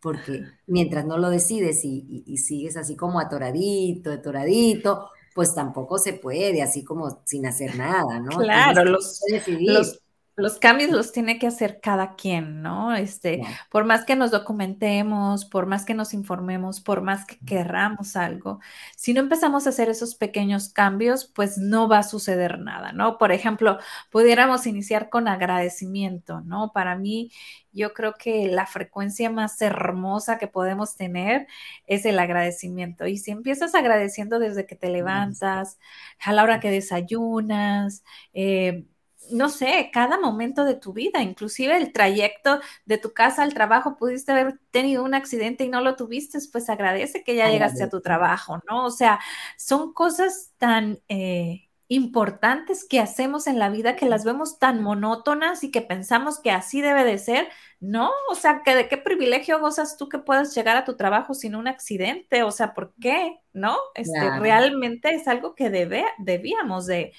[0.06, 6.62] porque mientras no lo decides y, sigues así como atoradito, atoradito, pues tampoco se puede,
[6.62, 8.38] así como sin hacer nada, ¿no?
[8.38, 10.00] Claro, los, los,
[10.36, 12.94] los cambios los tiene que hacer cada quien, ¿no?
[12.94, 18.16] Este, por más que nos documentemos, por más que nos informemos, por más que querramos
[18.16, 18.60] algo,
[18.96, 23.16] si no empezamos a hacer esos pequeños cambios, pues no va a suceder nada, ¿no?
[23.16, 23.78] Por ejemplo,
[24.10, 26.70] pudiéramos iniciar con agradecimiento, ¿no?
[26.72, 27.32] Para mí,
[27.72, 31.46] yo creo que la frecuencia más hermosa que podemos tener
[31.86, 33.06] es el agradecimiento.
[33.06, 35.78] Y si empiezas agradeciendo desde que te levantas,
[36.20, 38.84] a la hora que desayunas, eh,
[39.30, 43.96] no sé, cada momento de tu vida, inclusive el trayecto de tu casa al trabajo,
[43.96, 47.90] pudiste haber tenido un accidente y no lo tuviste, pues agradece que ya llegaste a
[47.90, 48.84] tu trabajo, ¿no?
[48.84, 49.20] O sea,
[49.56, 55.62] son cosas tan eh, importantes que hacemos en la vida que las vemos tan monótonas
[55.62, 58.10] y que pensamos que así debe de ser, ¿no?
[58.30, 61.54] O sea, que de qué privilegio gozas tú que puedas llegar a tu trabajo sin
[61.54, 63.38] un accidente, o sea, ¿por qué?
[63.52, 63.76] ¿No?
[63.94, 67.12] Este, Realmente es algo que debe, debíamos de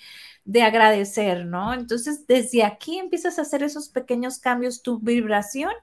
[0.48, 1.74] de agradecer, ¿no?
[1.74, 5.74] Entonces, desde aquí empiezas a hacer esos pequeños cambios, tu vibración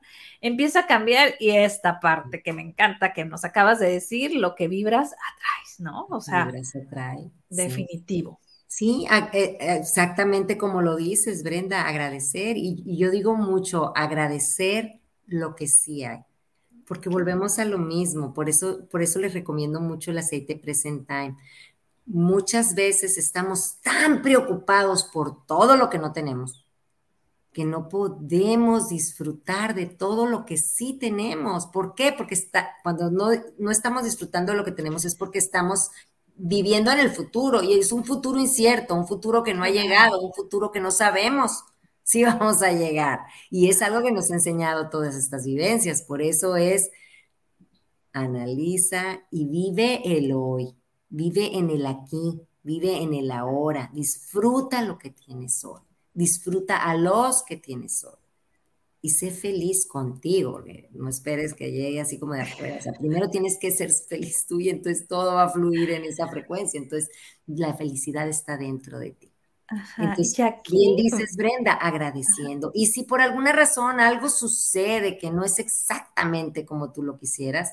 [0.41, 4.55] empieza a cambiar y esta parte que me encanta que nos acabas de decir, lo
[4.55, 6.07] que vibras atraes, ¿no?
[6.09, 7.31] O sea, vibras atrae.
[7.51, 8.41] Definitivo.
[8.67, 12.57] Sí, eh, exactamente como lo dices, Brenda, agradecer.
[12.57, 16.21] Y, yo digo mucho, agradecer lo que sí hay,
[16.87, 18.33] porque volvemos a lo mismo.
[18.33, 21.37] Por eso, por eso les recomiendo mucho el aceite Present Time
[22.07, 26.65] muchas veces estamos tan preocupados por todo lo que no tenemos
[27.55, 31.67] que no podemos disfrutar de todo lo que sí tenemos.
[31.69, 32.13] ¿Por qué?
[32.13, 35.91] Porque está, cuando no, no estamos disfrutando de lo que tenemos es porque estamos
[36.35, 40.21] viviendo en el futuro y es un futuro incierto, un futuro que no ha llegado,
[40.21, 41.63] un futuro que no sabemos
[42.03, 43.21] si vamos a llegar.
[43.51, 46.03] Y es algo que nos ha enseñado todas estas vivencias.
[46.03, 46.91] Por eso es,
[48.13, 50.75] analiza y vive el hoy.
[51.17, 55.81] Vive en el aquí, vive en el ahora, disfruta lo que tienes hoy,
[56.13, 58.25] disfruta a los que tienes hoy
[59.05, 62.79] y sé feliz contigo, no esperes que llegue así como de afuera.
[62.79, 66.05] O sea, primero tienes que ser feliz tú y entonces todo va a fluir en
[66.05, 66.81] esa frecuencia.
[66.81, 67.11] Entonces,
[67.47, 69.31] la felicidad está dentro de ti.
[69.99, 70.35] entonces,
[70.71, 72.71] bien dices, Brenda, agradeciendo.
[72.73, 77.73] Y si por alguna razón algo sucede que no es exactamente como tú lo quisieras,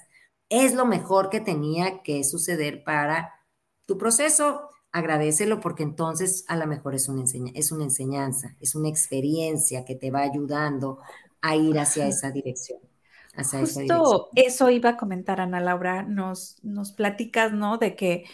[0.51, 3.33] es lo mejor que tenía que suceder para
[3.87, 4.69] tu proceso.
[4.91, 7.23] Agradecelo porque entonces a lo mejor es una,
[7.55, 10.99] es una enseñanza, es una experiencia que te va ayudando
[11.41, 12.79] a ir hacia esa dirección.
[13.33, 17.77] Justo eso iba a comentar Ana Laura, nos, nos platicas, ¿no?
[17.77, 18.25] De que,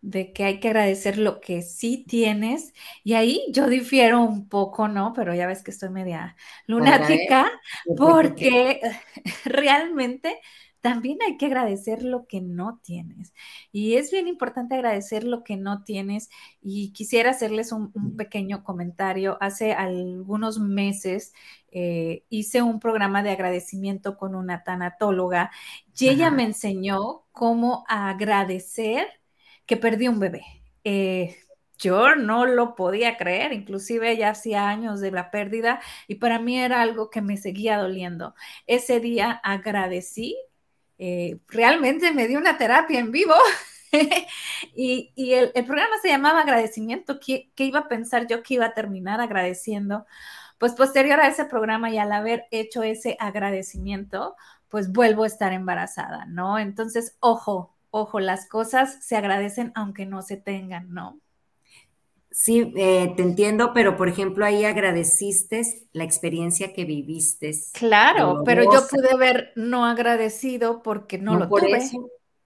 [0.00, 2.72] de que hay que agradecer lo que sí tienes.
[3.04, 5.12] Y ahí yo difiero un poco, ¿no?
[5.12, 6.36] Pero ya ves que estoy media
[6.66, 7.50] lunática,
[7.98, 8.80] porque
[9.44, 10.40] realmente
[10.86, 13.34] también hay que agradecer lo que no tienes.
[13.72, 16.30] Y es bien importante agradecer lo que no tienes.
[16.62, 19.36] Y quisiera hacerles un, pequeño comentario.
[19.40, 21.32] Hace algunos meses
[21.72, 25.50] eh, hice un programa de agradecimiento con una tanatóloga
[25.98, 29.08] y ella me enseñó cómo agradecer
[29.66, 30.44] que perdí un bebé.
[30.84, 31.34] Eh,
[31.78, 36.60] yo no lo podía creer, inclusive ya hacía años de la pérdida y para mí
[36.60, 38.36] era algo que me seguía doliendo.
[38.68, 40.36] Ese día agradecí
[40.98, 43.34] eh, realmente me dio una terapia en vivo.
[44.74, 47.18] y, el, programa se llamaba Agradecimiento.
[47.20, 50.06] ¿Qué, iba a pensar yo que iba a terminar agradeciendo?
[50.58, 54.36] Pues posterior a ese programa y al haber hecho ese agradecimiento,
[54.68, 56.58] pues vuelvo a estar embarazada, ¿no?
[56.58, 61.20] Entonces, ojo, ojo, las cosas se agradecen aunque no se tengan, ¿no?
[62.38, 65.62] Sí, eh, te entiendo, pero por ejemplo ahí agradeciste
[65.94, 67.52] la experiencia que viviste.
[67.72, 71.80] Claro, pero yo pude haber no agradecido porque no, lo tuve.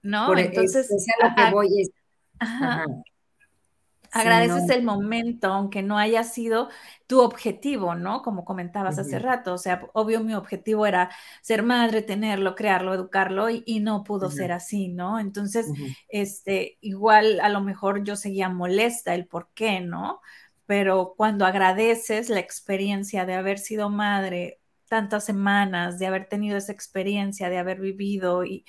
[0.01, 0.33] ¿No?
[0.37, 1.91] E, Entonces, es, lo que voy.
[2.39, 2.85] ajá.
[4.13, 6.69] Agradeces el momento, aunque no haya sido
[7.07, 8.21] tu objetivo, ¿no?
[8.21, 11.09] Como comentabas hace rato, o sea, obvio mi objetivo era
[11.41, 15.17] ser madre, tenerlo, crearlo, educarlo y, no pudo ser así, ¿no?
[15.17, 15.67] Entonces,
[16.09, 20.19] este, igual a lo mejor yo seguía molesta el por qué, ¿no?
[20.65, 24.59] Pero cuando agradeces la experiencia de haber sido madre
[24.89, 28.65] tantas semanas, de haber tenido esa experiencia, de haber vivido y,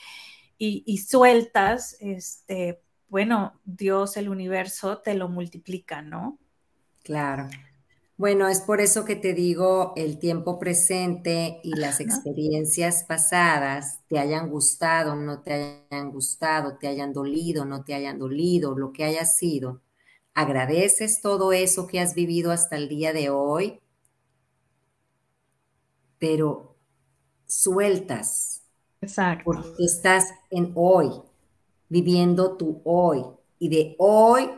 [0.57, 2.81] y, y sueltas, este,
[3.13, 6.39] bueno, Dios, el universo te lo multiplica, ¿no?
[7.05, 7.49] Claro.
[8.17, 14.19] Bueno, es por eso que te digo, el tiempo presente y las experiencias pasadas te
[14.19, 19.05] hayan gustado, no te hayan gustado, te hayan dolido, no te hayan dolido, lo que
[19.05, 19.83] haya sido.
[20.35, 23.83] Agradeces todo eso que has vivido hasta el día de hoy
[26.23, 26.77] pero
[27.49, 28.63] sueltas.
[29.01, 29.43] Exacto.
[29.45, 31.11] Porque estás en hoy,
[31.93, 33.23] viviendo tu hoy.
[33.59, 34.49] Y de hoy,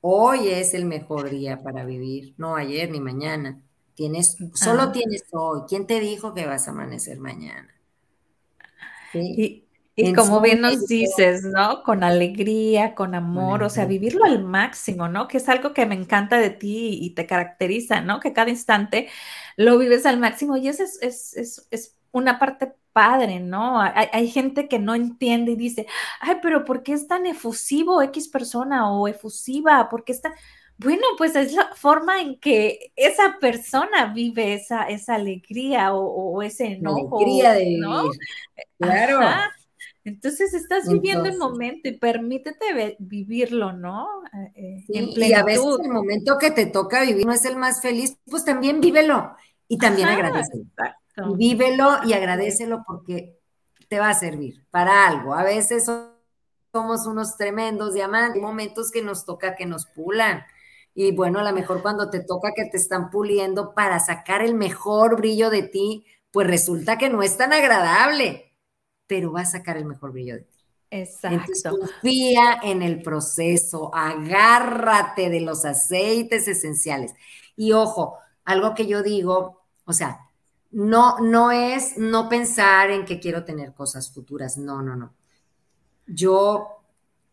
[0.00, 3.62] hoy es el mejor día para vivir, no ayer ni mañana.
[3.94, 5.60] Tienes, solo tienes hoy.
[5.68, 7.72] ¿Quién te dijo que vas a amanecer mañana?
[9.14, 9.66] Y,
[10.16, 11.84] como bien nos dices, ¿no?
[11.84, 15.28] Con alegría, con amor, o sea, vivirlo al máximo, ¿no?
[15.28, 18.18] Que es algo que me encanta de ti y te caracteriza, ¿no?
[18.18, 19.08] Que cada instante
[19.56, 23.80] lo vives al máximo y eso es, es, una parte padre, ¿no?
[23.80, 25.86] Hay, hay, gente que no entiende y dice,
[26.20, 29.88] ay, pero ¿por qué es tan efusivo X persona o efusiva?
[29.88, 30.34] ¿Por qué está...?
[30.78, 36.68] Bueno, pues es la forma en que esa persona vive esa, esa alegría o, ese
[36.68, 37.18] enojo.
[37.18, 38.04] alegría de ¿no?
[38.78, 39.20] Claro.
[40.04, 44.08] Entonces estás viviendo el momento y permítete vivirlo, ¿no?
[44.54, 48.16] Eh, y a veces el momento que te toca vivir no es el más feliz,
[48.24, 49.36] pues también vívelo
[49.68, 50.08] y también
[51.36, 53.38] Vívelo y agradecelo porque
[53.88, 55.34] te va a servir para algo.
[55.34, 55.84] A veces
[56.72, 60.44] somos unos tremendos diamantes, hay momentos que nos toca que nos pulan
[60.94, 64.54] y bueno, a lo mejor cuando te toca que te están puliendo para sacar el
[64.54, 68.52] mejor brillo de ti, pues resulta que no es tan agradable,
[69.06, 70.58] pero va a sacar el mejor brillo de ti.
[70.90, 71.36] Exacto.
[71.36, 77.14] Entonces, confía en el proceso, agárrate de los aceites esenciales.
[77.56, 80.29] Y ojo, algo que yo digo, o sea,
[80.72, 85.14] no, no es no pensar en que quiero tener cosas futuras, no, no, no.
[86.06, 86.80] Yo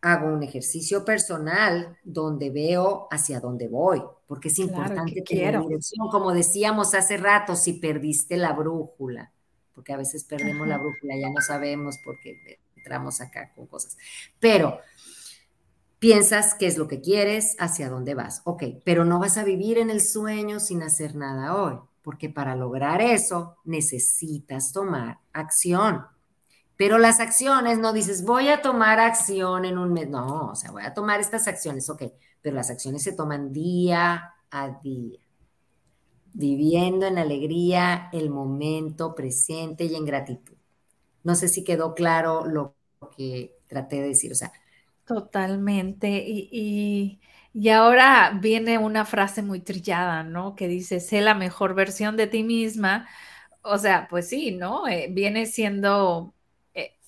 [0.00, 6.08] hago un ejercicio personal donde veo hacia dónde voy, porque es importante tener dirección.
[6.10, 9.32] Como decíamos hace rato, si perdiste la brújula,
[9.74, 13.96] porque a veces perdemos la brújula, ya no sabemos porque entramos acá con cosas.
[14.38, 14.78] Pero
[15.98, 18.42] piensas qué es lo que quieres, hacia dónde vas.
[18.44, 22.56] Ok, pero no vas a vivir en el sueño sin hacer nada hoy, porque para
[22.56, 26.06] lograr eso necesitas tomar acción.
[26.76, 30.08] Pero las acciones, no dices, voy a tomar acción en un mes.
[30.08, 32.04] No, o sea, voy a tomar estas acciones, ok,
[32.40, 35.18] pero las acciones se toman día a día,
[36.32, 40.56] viviendo en alegría el momento presente y en gratitud.
[41.24, 42.74] No sé si quedó claro lo
[43.16, 44.52] que traté de decir, o sea.
[45.04, 46.08] Totalmente.
[46.26, 47.20] Y, y,
[47.70, 50.54] ahora viene una frase muy trillada, ¿no?
[50.54, 53.08] Que dice, sé la mejor versión de ti misma.
[53.62, 54.86] O sea, pues sí, ¿no?
[54.86, 56.34] Eh, viene siendo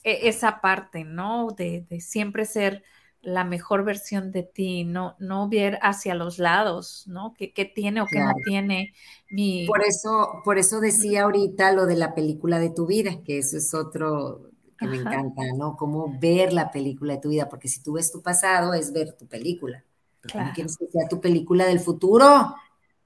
[0.02, 1.48] e-, esa parte, ¿no?
[1.56, 2.82] De, siempre ser
[3.22, 7.34] la mejor versión de ti, no, no ver hacia los lados, ¿no?
[7.34, 8.94] ¿Qué, tiene o qué no tiene
[9.28, 9.66] mi...
[9.66, 13.58] Por eso, por eso decía ahorita lo de la película de tu vida, que eso
[13.58, 15.76] es otro que me encanta, ¿no?
[15.76, 19.12] Cómo ver la película de tu vida, porque si tú ves tu pasado es ver
[19.12, 19.84] tu película.
[20.32, 22.54] ¿Cómo quieres que sea tu película del futuro?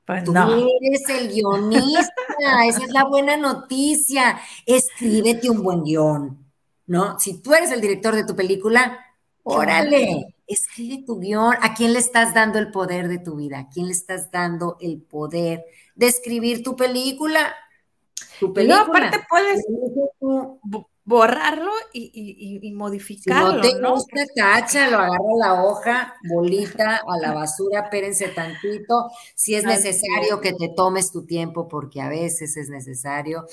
[0.07, 0.49] Pues tú no.
[0.83, 2.13] eres el guionista,
[2.67, 4.39] esa es la buena noticia.
[4.67, 6.45] Escríbete un buen guion
[6.87, 7.19] ¿no?
[7.19, 8.99] Si tú eres el director de tu película,
[9.43, 11.55] órale, escribe tu guion.
[11.61, 13.61] ¿A quién le estás dando el poder de tu vida?
[13.61, 17.55] ¿A quién le estás dando el poder de escribir tu película?
[18.39, 18.85] Tu película.
[18.85, 19.65] No, aparte puedes
[21.05, 23.63] borrarlo y, modificarlo.
[23.63, 29.11] Si no te gusta, táchalo, agarra la hoja, bolita, a la basura, espérense tantito.
[29.35, 33.47] Si es necesario que te tomes tu tiempo, porque a veces es necesario.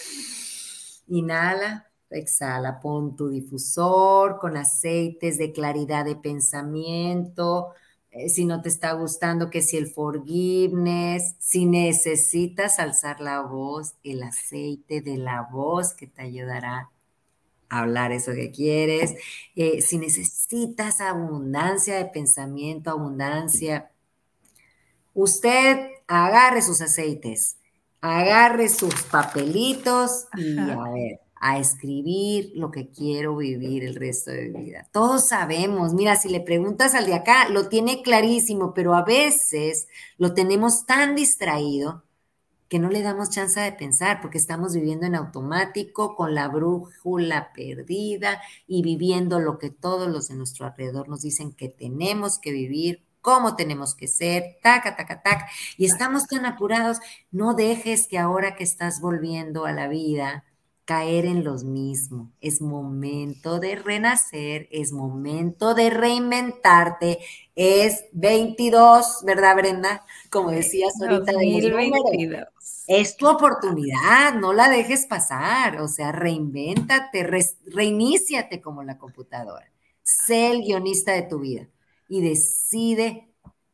[1.08, 7.74] Inhala, exhala, pon tu difusor con aceites de claridad de pensamiento,
[8.12, 13.96] eh, si no te está gustando, que si el forgiveness, si necesitas alzar la voz,
[14.04, 16.90] el aceite de la voz que te ayudará
[17.80, 19.16] hablar eso que quieres,
[19.56, 23.92] eh, si necesitas abundancia de pensamiento, abundancia,
[25.14, 27.58] usted agarre sus aceites,
[28.02, 34.50] agarre sus papelitos y a ver a escribir lo que quiero vivir el resto de
[34.50, 34.88] mi vida.
[34.92, 39.88] Todos sabemos, mira, si le preguntas al de acá, lo tiene clarísimo, pero a veces
[40.18, 42.04] lo tenemos tan distraído
[42.72, 47.52] que no le damos chance de pensar porque estamos viviendo en automático, con la brújula
[47.54, 52.54] perdida y viviendo lo que todos los de nuestro alrededor nos dicen que tenemos que
[52.54, 55.50] vivir, cómo tenemos que ser, taca, taca, taca.
[55.76, 57.00] Y estamos tan apurados,
[57.30, 60.46] no dejes que ahora que estás volviendo a la vida,
[60.92, 62.28] caer en los mismos.
[62.42, 67.20] Es momento de renacer, es momento de reinventarte.
[67.56, 70.06] Es 22, ¿verdad, Brenda?
[70.30, 71.32] Como decías ahorita.
[71.32, 72.46] 2022.
[72.88, 75.80] Es tu oportunidad, no la dejes pasar.
[75.80, 77.26] O sea, reinvéntate,
[77.68, 79.72] reiníciate como la computadora.
[80.04, 81.70] Sé el guionista de tu vida
[82.10, 83.30] y decide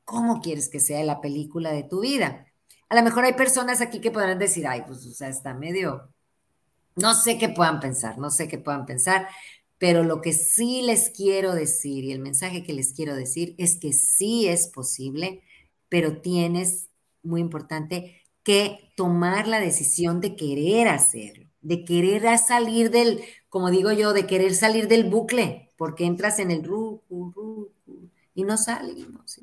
[0.05, 2.45] cómo quieres que sea la película de tu vida.
[2.89, 6.11] A lo mejor hay personas aquí que podrán decir, ay, pues, o sea, está medio
[6.97, 9.27] No sé qué puedan pensar, no sé qué puedan pensar,
[9.77, 13.79] pero lo que sí les quiero decir y el mensaje que les quiero decir es
[13.79, 15.43] que sí es posible,
[15.89, 16.89] pero tienes,
[17.23, 23.91] muy importante, que tomar la decisión de querer hacerlo, de querer salir del, como digo
[23.91, 27.71] yo, de querer salir del bucle, porque entras en el ru, ru,
[28.33, 29.39] y no salimos.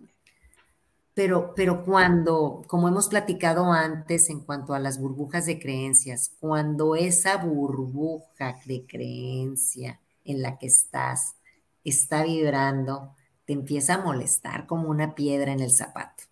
[1.14, 6.96] Pero, pero cuando, como hemos platicado antes en cuanto a las burbujas de creencias, cuando
[6.96, 11.36] esa burbuja de creencia en la que estás
[11.84, 16.24] está vibrando, te empieza a molestar como una piedra en el zapato.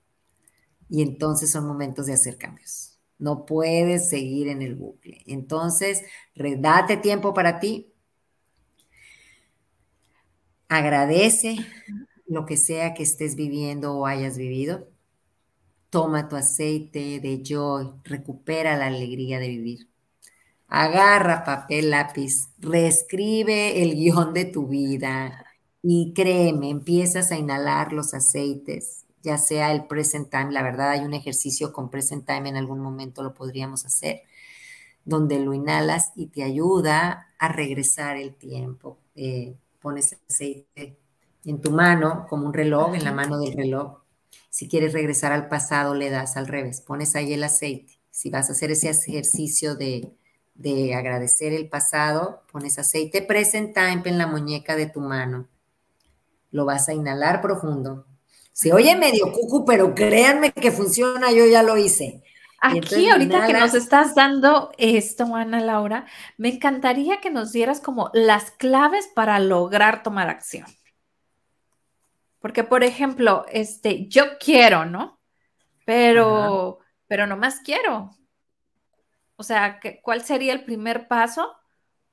[0.89, 2.99] Y entonces son momentos de hacer cambios.
[3.19, 5.23] No puedes seguir en el bucle.
[5.27, 6.03] Entonces,
[6.35, 7.93] date tiempo para ti.
[10.69, 11.57] Agradece
[12.33, 14.89] lo que sea que estés viviendo o hayas vivido.
[15.91, 19.89] Toma tu aceite de joy, recupera la alegría de vivir.
[20.69, 25.45] Agarra papel, lápiz, reescribe el guion de tu vida
[25.83, 31.01] y créeme, empiezas a inhalar los aceites, ya sea el present time, la verdad hay
[31.01, 34.23] un ejercicio con present time, en algún momento lo podríamos hacer,
[35.05, 38.99] donde lo inhalas y te ayuda a regresar el tiempo.
[39.15, 41.02] Eh, pones aceite
[41.45, 43.99] en tu mano, como un reloj, en la mano del reloj.
[44.51, 47.99] Si quieres regresar al pasado, le das al revés, pones ahí el aceite.
[48.11, 50.13] Si vas a hacer ese ejercicio de,
[50.55, 55.49] de agradecer el pasado, pones aceite present time en la muñeca de tu mano.
[56.51, 58.07] Lo vas a inhalar profundo.
[58.53, 62.23] Se oye medio cucu, pero créanme que funciona, yo ya lo hice.
[62.61, 68.11] Aquí, ahorita que nos estás dando esto, Ana Laura, me encantaría que nos dieras como
[68.13, 70.67] las claves para lograr tomar acción.
[72.43, 75.21] Porque, por ejemplo, este, yo quiero, ¿no?
[75.87, 78.11] Pero, pero no más quiero.
[79.37, 81.55] O sea, ¿cuál sería el primer paso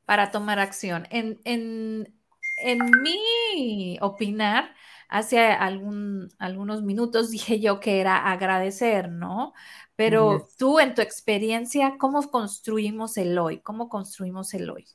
[0.06, 1.08] para tomar acción?
[1.10, 2.16] En, en,
[2.64, 4.76] en mi opinar,
[5.10, 9.54] hace algún, algunos minutos dije yo que era agradecer, ¿no?
[9.96, 13.60] Pero tú, en tu experiencia, ¿cómo construimos el hoy?
[13.60, 14.86] ¿Cómo construimos el hoy?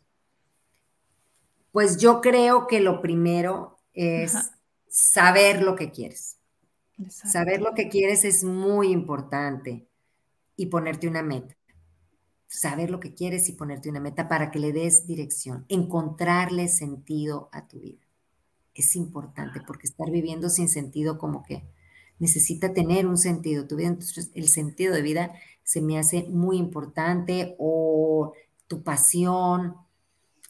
[1.72, 4.52] Pues yo creo que lo primero es
[4.94, 6.38] saber lo que quieres.
[7.08, 9.88] Saber lo que quieres es muy importante
[10.54, 11.56] y ponerte una meta.
[12.46, 17.48] Saber lo que quieres y ponerte una meta para que le des dirección, encontrarle sentido
[17.50, 18.06] a tu vida.
[18.72, 21.64] Es importante porque estar viviendo sin sentido como que
[22.20, 23.88] necesita tener un sentido tu vida.
[23.88, 25.32] Entonces el sentido de vida
[25.64, 28.32] se me hace muy importante o
[28.68, 29.74] tu pasión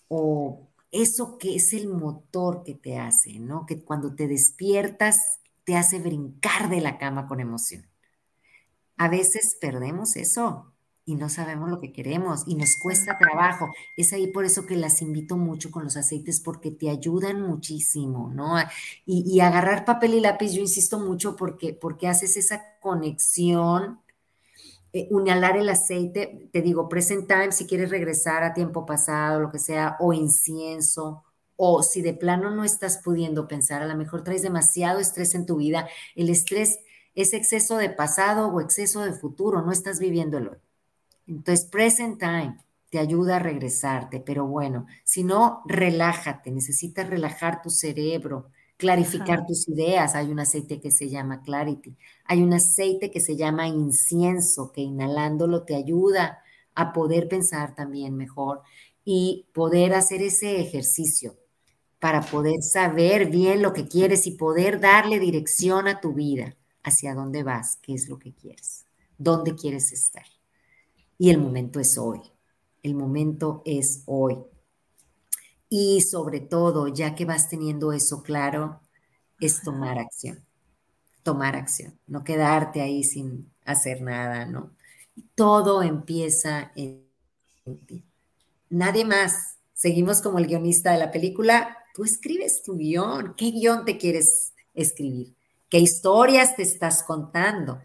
[0.08, 3.66] o eso que es el motor que te hace, ¿no?
[3.66, 7.86] Que cuando te despiertas te hace brincar de la cama con emoción.
[8.96, 10.72] A veces perdemos eso
[11.04, 13.68] y no sabemos lo que queremos y nos cuesta trabajo.
[13.96, 18.30] Es ahí por eso que las invito mucho con los aceites porque te ayudan muchísimo,
[18.32, 18.54] ¿no?
[19.04, 23.98] Y, agarrar papel y lápiz, yo insisto mucho porque, porque haces esa conexión
[24.94, 29.50] eh, unhalar el aceite, te digo, present time, si quieres regresar a tiempo pasado, lo
[29.50, 31.24] que sea, o incienso,
[31.56, 35.46] o si de plano no estás pudiendo pensar, a lo mejor traes demasiado estrés en
[35.46, 36.78] tu vida, el estrés
[37.16, 40.58] es exceso de pasado o exceso de futuro, no estás viviéndolo.
[41.26, 42.58] Entonces, present time
[42.90, 48.52] te ayuda a regresarte, pero bueno, si no, relájate, necesitas relajar tu cerebro,
[48.84, 50.14] clarificar tus ideas.
[50.14, 51.96] Hay un aceite que se llama Clarity.
[52.26, 56.42] Hay un aceite que se llama incienso, que inhalándolo te ayuda
[56.74, 58.60] a poder pensar también mejor
[59.02, 61.34] y poder hacer ese ejercicio
[61.98, 67.14] para poder saber bien lo que quieres y poder darle dirección a tu vida, hacia
[67.14, 68.84] dónde vas, qué es lo que quieres,
[69.16, 70.26] dónde quieres estar.
[71.16, 72.20] Y el momento es hoy.
[72.82, 74.36] El momento es hoy.
[75.76, 78.80] Y sobre todo, ya que vas teniendo eso claro,
[79.40, 80.46] es tomar acción.
[81.24, 84.70] Tomar acción, no quedarte ahí sin hacer nada, ¿no?
[85.34, 87.04] Todo empieza en
[87.88, 88.04] ti.
[88.70, 89.56] Nadie más.
[89.72, 91.76] Seguimos como el guionista de la película.
[91.92, 93.34] Tú escribes tu guion.
[93.36, 95.34] ¿Qué guion te quieres escribir?
[95.68, 97.82] ¿Qué historias te estás contando?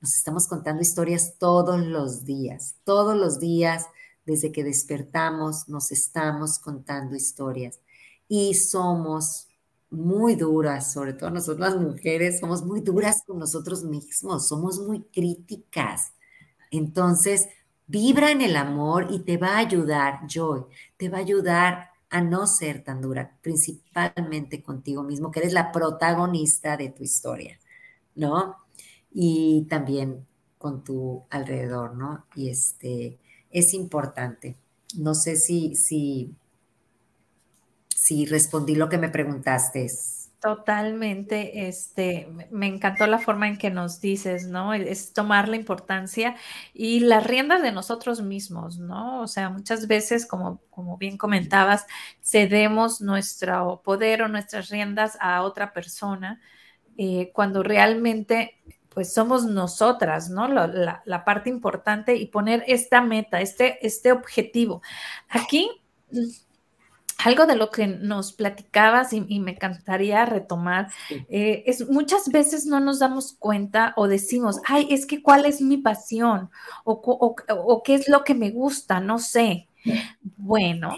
[0.00, 3.86] Nos estamos contando historias todos los días, todos los días
[4.28, 7.80] desde que despertamos nos estamos contando historias
[8.28, 9.48] y somos
[9.88, 15.00] muy duras, sobre todo nosotros las mujeres, somos muy duras con nosotros mismos, somos muy
[15.04, 16.12] críticas.
[16.70, 17.48] Entonces,
[17.86, 20.64] vibra en el amor y te va a ayudar, Joy,
[20.98, 25.72] te va a ayudar a no ser tan dura, principalmente contigo mismo, que eres la
[25.72, 27.58] protagonista de tu historia,
[28.14, 28.56] ¿no?
[29.10, 30.26] Y también
[30.58, 32.26] con tu alrededor, ¿no?
[32.34, 33.18] Y este,
[33.50, 34.56] es importante.
[34.96, 36.34] No sé si, si,
[37.88, 39.88] si respondí lo que me preguntaste.
[40.40, 44.72] Totalmente, este, me encantó la forma en que nos dices, ¿no?
[44.72, 46.36] Es tomar la importancia
[46.72, 49.20] y las riendas de nosotros mismos, ¿no?
[49.20, 51.86] O sea, muchas veces, como, como bien comentabas,
[52.22, 56.40] cedemos nuestro poder o nuestras riendas a otra persona
[56.96, 58.60] eh, cuando realmente,
[58.98, 60.48] pues somos nosotras, ¿no?
[60.48, 64.82] La, la, parte importante y poner esta meta, este, este objetivo.
[65.28, 65.70] Aquí
[67.18, 70.88] algo de lo que nos platicabas y, me encantaría retomar
[71.28, 75.60] eh, es muchas veces no nos damos cuenta o decimos, ay, es que cuál es
[75.60, 76.50] mi pasión
[76.82, 79.68] o, qué es lo que me gusta, no sé.
[80.36, 80.96] Bueno,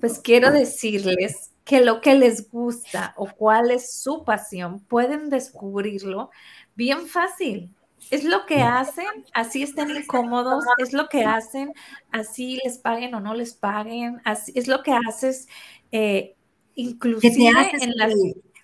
[0.00, 6.30] pues quiero decirles que lo que les gusta o cuál es su pasión pueden descubrirlo
[6.76, 7.74] bien fácil
[8.10, 11.72] es lo que hacen, así estén incómodos, es lo que hacen,
[12.12, 15.48] así les paguen o no les paguen, así, es lo que haces,
[15.92, 16.36] eh,
[16.74, 18.14] inclusive en las...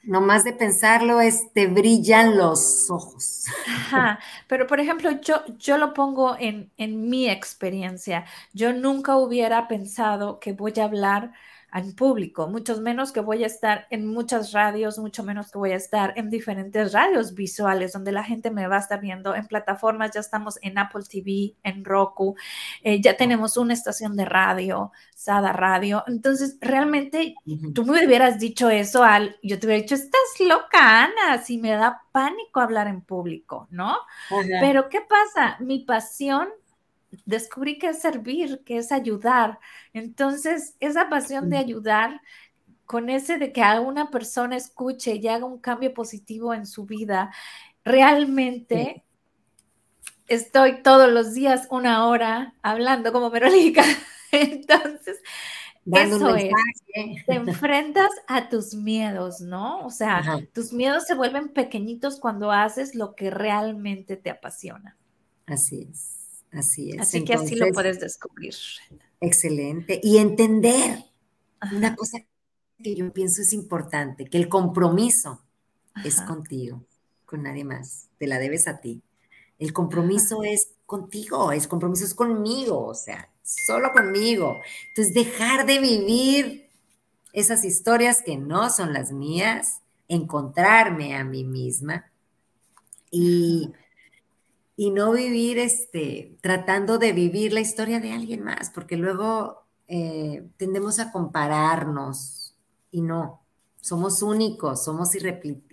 [0.04, 3.44] Nomás de pensarlo, es, te brillan los ojos.
[3.68, 8.24] Ajá, pero por ejemplo, yo, yo lo pongo en, en mi experiencia.
[8.52, 11.32] Yo nunca hubiera pensado que voy a hablar
[11.74, 15.72] en público, mucho menos que voy a estar en muchas radios, mucho menos que voy
[15.72, 19.34] a estar en diferentes radios visuales donde la gente me va a estar viendo.
[19.34, 22.36] En plataformas, ya estamos en Apple TV, en Roku,
[22.82, 27.34] eh, ya tenemos una estación de radio, Sada Radio, entonces realmente
[27.74, 31.70] tú me hubieras dicho eso al, yo te hubiera dicho, estás loca, Ana, si me
[31.70, 33.96] da pánico hablar en público, ¿no?
[34.60, 35.56] Pero ¿qué pasa?
[35.60, 36.48] Mi pasión
[37.24, 39.58] descubrí que es servir, que es ayudar.
[39.92, 42.20] Entonces, esa pasión de ayudar,
[42.86, 46.84] con ese de que a una persona escuche y haga un cambio positivo en su
[46.84, 47.32] vida,
[47.84, 49.04] realmente
[50.28, 53.84] estoy todos los días una hora hablando como Verónica.
[54.32, 55.18] Entonces,
[55.86, 56.52] eso es,
[57.26, 59.84] te enfrentas a tus miedos, ¿no?
[59.84, 64.96] O sea, tus miedos se vuelven pequeñitos cuando haces lo que realmente te apasiona.
[65.46, 66.21] Así es.
[66.53, 67.00] Así es.
[67.00, 68.55] Así que así lo puedes descubrir.
[69.20, 70.00] Excelente.
[70.03, 71.05] Y entender
[71.72, 72.18] una cosa
[72.82, 75.42] que yo pienso es importante, que el compromiso
[76.05, 76.84] es contigo,
[77.24, 78.09] con nadie más.
[78.18, 79.03] Te la debes a ti.
[79.59, 84.61] El compromiso es contigo, el compromiso es conmigo, o sea, solo conmigo.
[84.88, 86.68] Entonces, dejar de vivir
[87.32, 92.11] esas historias que no son las mías, encontrarme a mí misma
[93.11, 93.70] y
[94.82, 100.48] y no vivir este, tratando de vivir la historia de alguien más, porque luego eh,
[100.56, 102.56] tendemos a compararnos
[102.90, 103.44] y no,
[103.80, 105.10] somos únicos, somos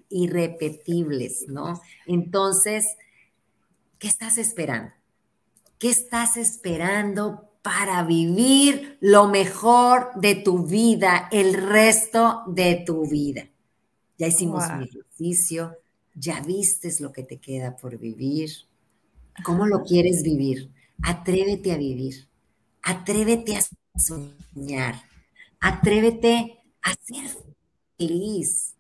[0.10, 1.82] irrepetibles, ¿no?
[2.06, 2.86] Entonces,
[3.98, 4.92] ¿qué estás esperando?
[5.80, 13.50] ¿Qué estás esperando para vivir lo mejor de tu vida, el resto de tu vida?
[14.20, 15.78] Ya hicimos un ejercicio,
[16.14, 18.69] ya vistes lo que te queda por vivir
[19.44, 20.72] ¿Cómo lo quieres vivir?
[21.02, 22.28] Atrévete a vivir.
[22.82, 23.62] Atrévete a
[24.00, 25.02] soñar.
[25.60, 27.30] Atrévete a ser
[27.98, 28.76] feliz.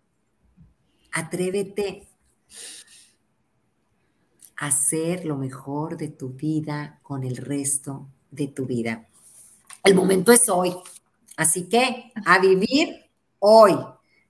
[1.12, 2.08] Atrévete
[4.58, 9.08] a hacer lo mejor de tu vida con el resto de tu vida.
[9.84, 10.76] El momento es hoy.
[11.38, 13.76] Así que a vivir hoy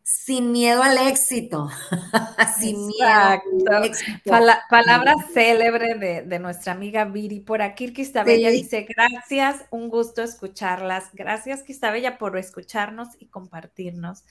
[0.10, 1.70] sin miedo al éxito.
[2.60, 3.42] sin miedo.
[4.70, 7.42] palabra célebre de, nuestra amiga Viri.
[7.42, 11.10] Por aquí, Quistabella dice: Gracias, un gusto escucharlas.
[11.14, 14.24] Gracias, Quistabella, por escucharnos y compartirnos.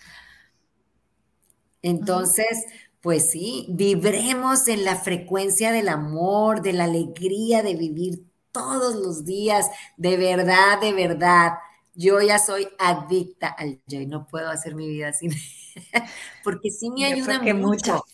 [1.80, 2.64] Entonces,
[3.00, 9.24] pues sí, vibremos en la frecuencia del amor, de la alegría de vivir todos los
[9.24, 9.66] días,
[9.96, 11.52] de verdad, de verdad.
[12.00, 15.32] Yo ya soy adicta al joy, no puedo hacer mi vida sin
[16.44, 18.04] porque sí me ayuda mucho.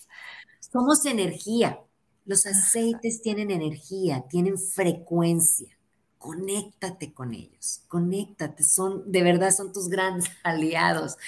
[0.59, 1.79] Somos energía.
[2.25, 5.69] Los aceites tienen energía, tienen frecuencia.
[6.17, 11.19] Conéctate con ellos, conéctate, son, de verdad son tus grandes aliados.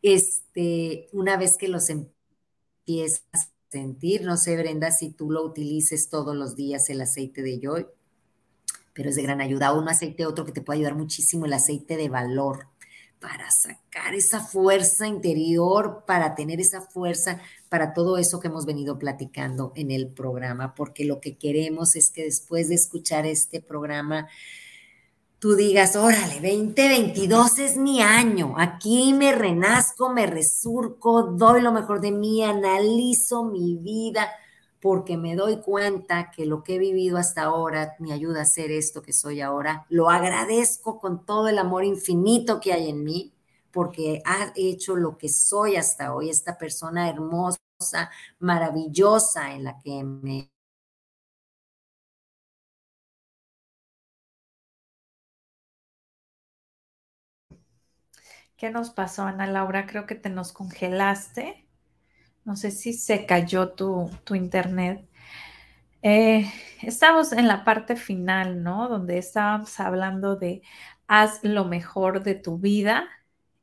[0.00, 3.40] Este, una vez que los empiezas a
[3.70, 7.86] sentir, no sé, Brenda, si tú lo utilices todos los días, el aceite de joy,
[8.96, 9.74] pero es de gran ayuda.
[9.74, 12.68] Un aceite, otro que te puede ayudar muchísimo, el aceite de valor
[13.20, 18.98] para sacar esa fuerza interior, para tener esa fuerza para todo eso que hemos venido
[18.98, 24.28] platicando en el programa, porque lo que queremos es que después de escuchar este programa,
[25.38, 32.00] tú digas, órale, 2022 es mi año, aquí me renazco, me resurco, doy lo mejor
[32.00, 34.30] de mí, analizo mi vida,
[34.86, 38.70] porque me doy cuenta que lo que he vivido hasta ahora me ayuda a ser
[38.70, 39.84] esto que soy ahora.
[39.88, 43.34] Lo agradezco con todo el amor infinito que hay en mí,
[43.72, 47.58] porque ha hecho lo que soy hasta hoy, esta persona hermosa,
[48.38, 50.52] maravillosa en la que me
[58.56, 59.86] ¿Qué nos pasó, Ana Laura?
[59.88, 61.65] Creo que te nos congelaste.
[62.46, 65.04] No sé si se cayó tu, internet.
[66.02, 66.50] Eh,
[66.82, 68.88] estamos en la parte final, ¿no?
[68.88, 70.62] Donde estábamos hablando de
[71.08, 73.08] haz lo mejor de tu vida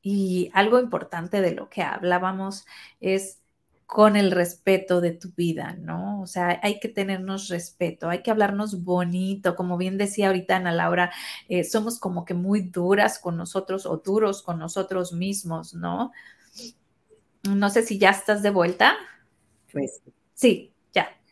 [0.02, 2.66] y algo importante de lo que hablábamos
[3.00, 3.40] es
[3.86, 6.22] con el respeto de tu vida, ¿no?
[6.22, 10.74] O sea, hay que tenernos respeto, hay que hablarnos bonito, como bien decía ahorita Ana
[10.74, 11.12] Laura,
[11.48, 16.12] eh, somos como que muy duras con nosotros o duros con nosotros mismos, ¿no?
[17.44, 18.96] No sé si ya estás de vuelta.
[19.72, 20.02] Pues
[20.34, 20.74] sí,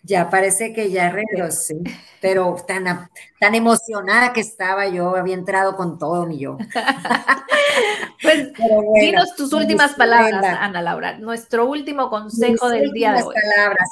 [0.04, 1.76] ya parece que ya regresé,
[2.22, 3.10] pero tan,
[3.40, 6.58] tan emocionada que estaba yo, había entrado con todo mi yo.
[8.22, 8.52] pues
[9.00, 13.36] dinos tus últimas palabras, Ana Laura, nuestro último consejo del día de hoy.
[13.56, 13.90] palabras.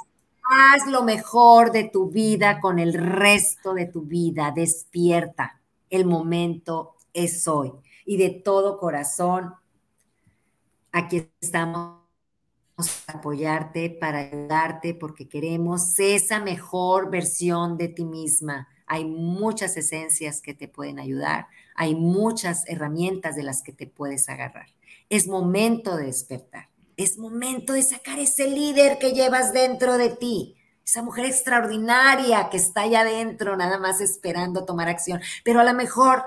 [0.52, 5.62] Haz lo mejor de tu vida con el resto de tu vida, despierta.
[5.92, 7.72] El momento es hoy.
[8.04, 9.54] Y de todo corazón,
[10.92, 11.99] aquí estamos
[13.08, 18.68] apoyarte, para ayudarte, porque queremos esa mejor versión de ti misma.
[18.86, 24.30] Hay muchas esencias que te pueden ayudar, hay muchas herramientas de las que te puedes
[24.30, 24.68] agarrar.
[25.10, 30.56] Es momento de despertar, es momento de sacar ese líder que llevas dentro de ti,
[30.84, 35.74] esa mujer extraordinaria que está allá adentro, nada más esperando tomar acción, pero a lo
[35.74, 36.24] mejor,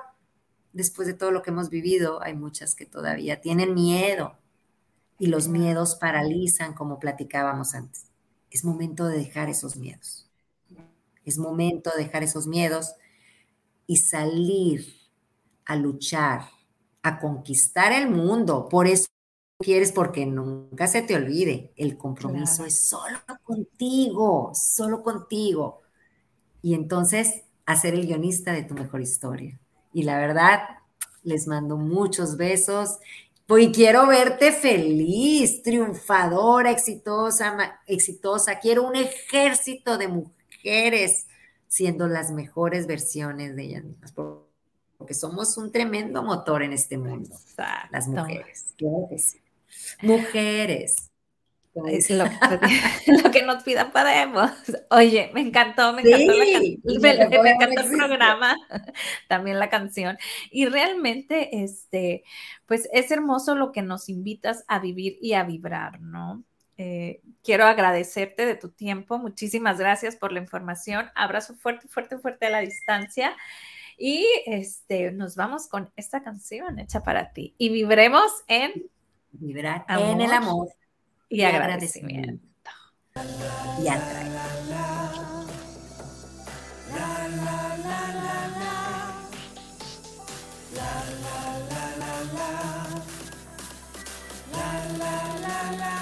[0.73, 4.39] después de todo lo que hemos vivido, hay muchas que todavía tienen miedo,
[5.23, 8.07] y los miedos paralizan, como platicábamos antes.
[8.51, 10.29] Es momento de dejar esos miedos.
[11.25, 12.97] Es momento de dejar esos miedos
[13.87, 14.85] y salir
[15.65, 16.47] a luchar,
[17.05, 18.69] a conquistar el mundo.
[18.69, 19.07] Por eso
[19.61, 25.83] quieres, porque nunca se te olvide, el compromiso es solo contigo, solo contigo.
[26.63, 29.61] Y entonces, hacer el guionista de tu mejor historia.
[29.93, 30.63] Y la verdad,
[31.23, 32.99] les mando muchos besos
[33.59, 38.59] y quiero verte feliz, triunfadora, exitosa, exitosa.
[38.59, 41.27] Quiero un ejército de mujeres
[41.69, 47.35] siendo las mejores versiones de ellas mismas, porque somos un tremendo motor en este mundo,
[47.91, 48.75] las mujeres.
[50.03, 51.12] Mujeres.
[51.75, 52.25] Es lo,
[53.31, 54.51] que nos pidan podemos.
[54.91, 56.33] Oye, me encantó, me encantó,
[57.01, 58.57] me, encantó el programa,
[59.29, 60.19] también la canción.
[60.51, 62.25] Y realmente, este,
[62.67, 66.45] pues es hermoso lo que nos invitas a vivir y a vibrar, ¿no?
[66.77, 69.19] Eh, quiero agradecerte de tu tiempo.
[69.19, 71.11] Muchísimas gracias por la información.
[71.15, 73.35] Abrazo fuerte, fuerte, fuerte a la distancia.
[73.97, 77.55] Y este, nos vamos con esta canción hecha para ti.
[77.57, 78.91] Y vibremos en
[79.33, 80.69] vibrar en el amor
[81.33, 82.47] y, agradecimiento.
[83.83, 84.23] Y atrae.
[95.73, 96.02] Late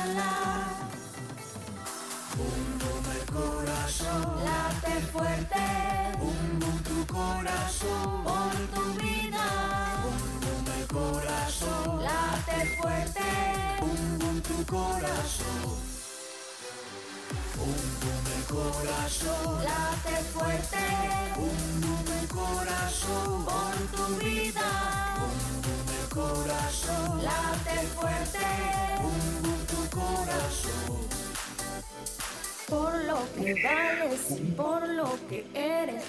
[14.60, 15.78] tu corazón.
[17.58, 17.76] Un
[18.36, 19.64] el corazón.
[19.64, 20.84] Late fuerte.
[21.36, 23.44] Un el corazón.
[23.44, 24.70] Por tu vida.
[25.28, 27.22] Un el corazón.
[27.22, 28.46] Late fuerte.
[29.02, 31.00] Un tu corazón.
[32.68, 34.20] Por lo que vales,
[34.56, 36.04] por lo que eres.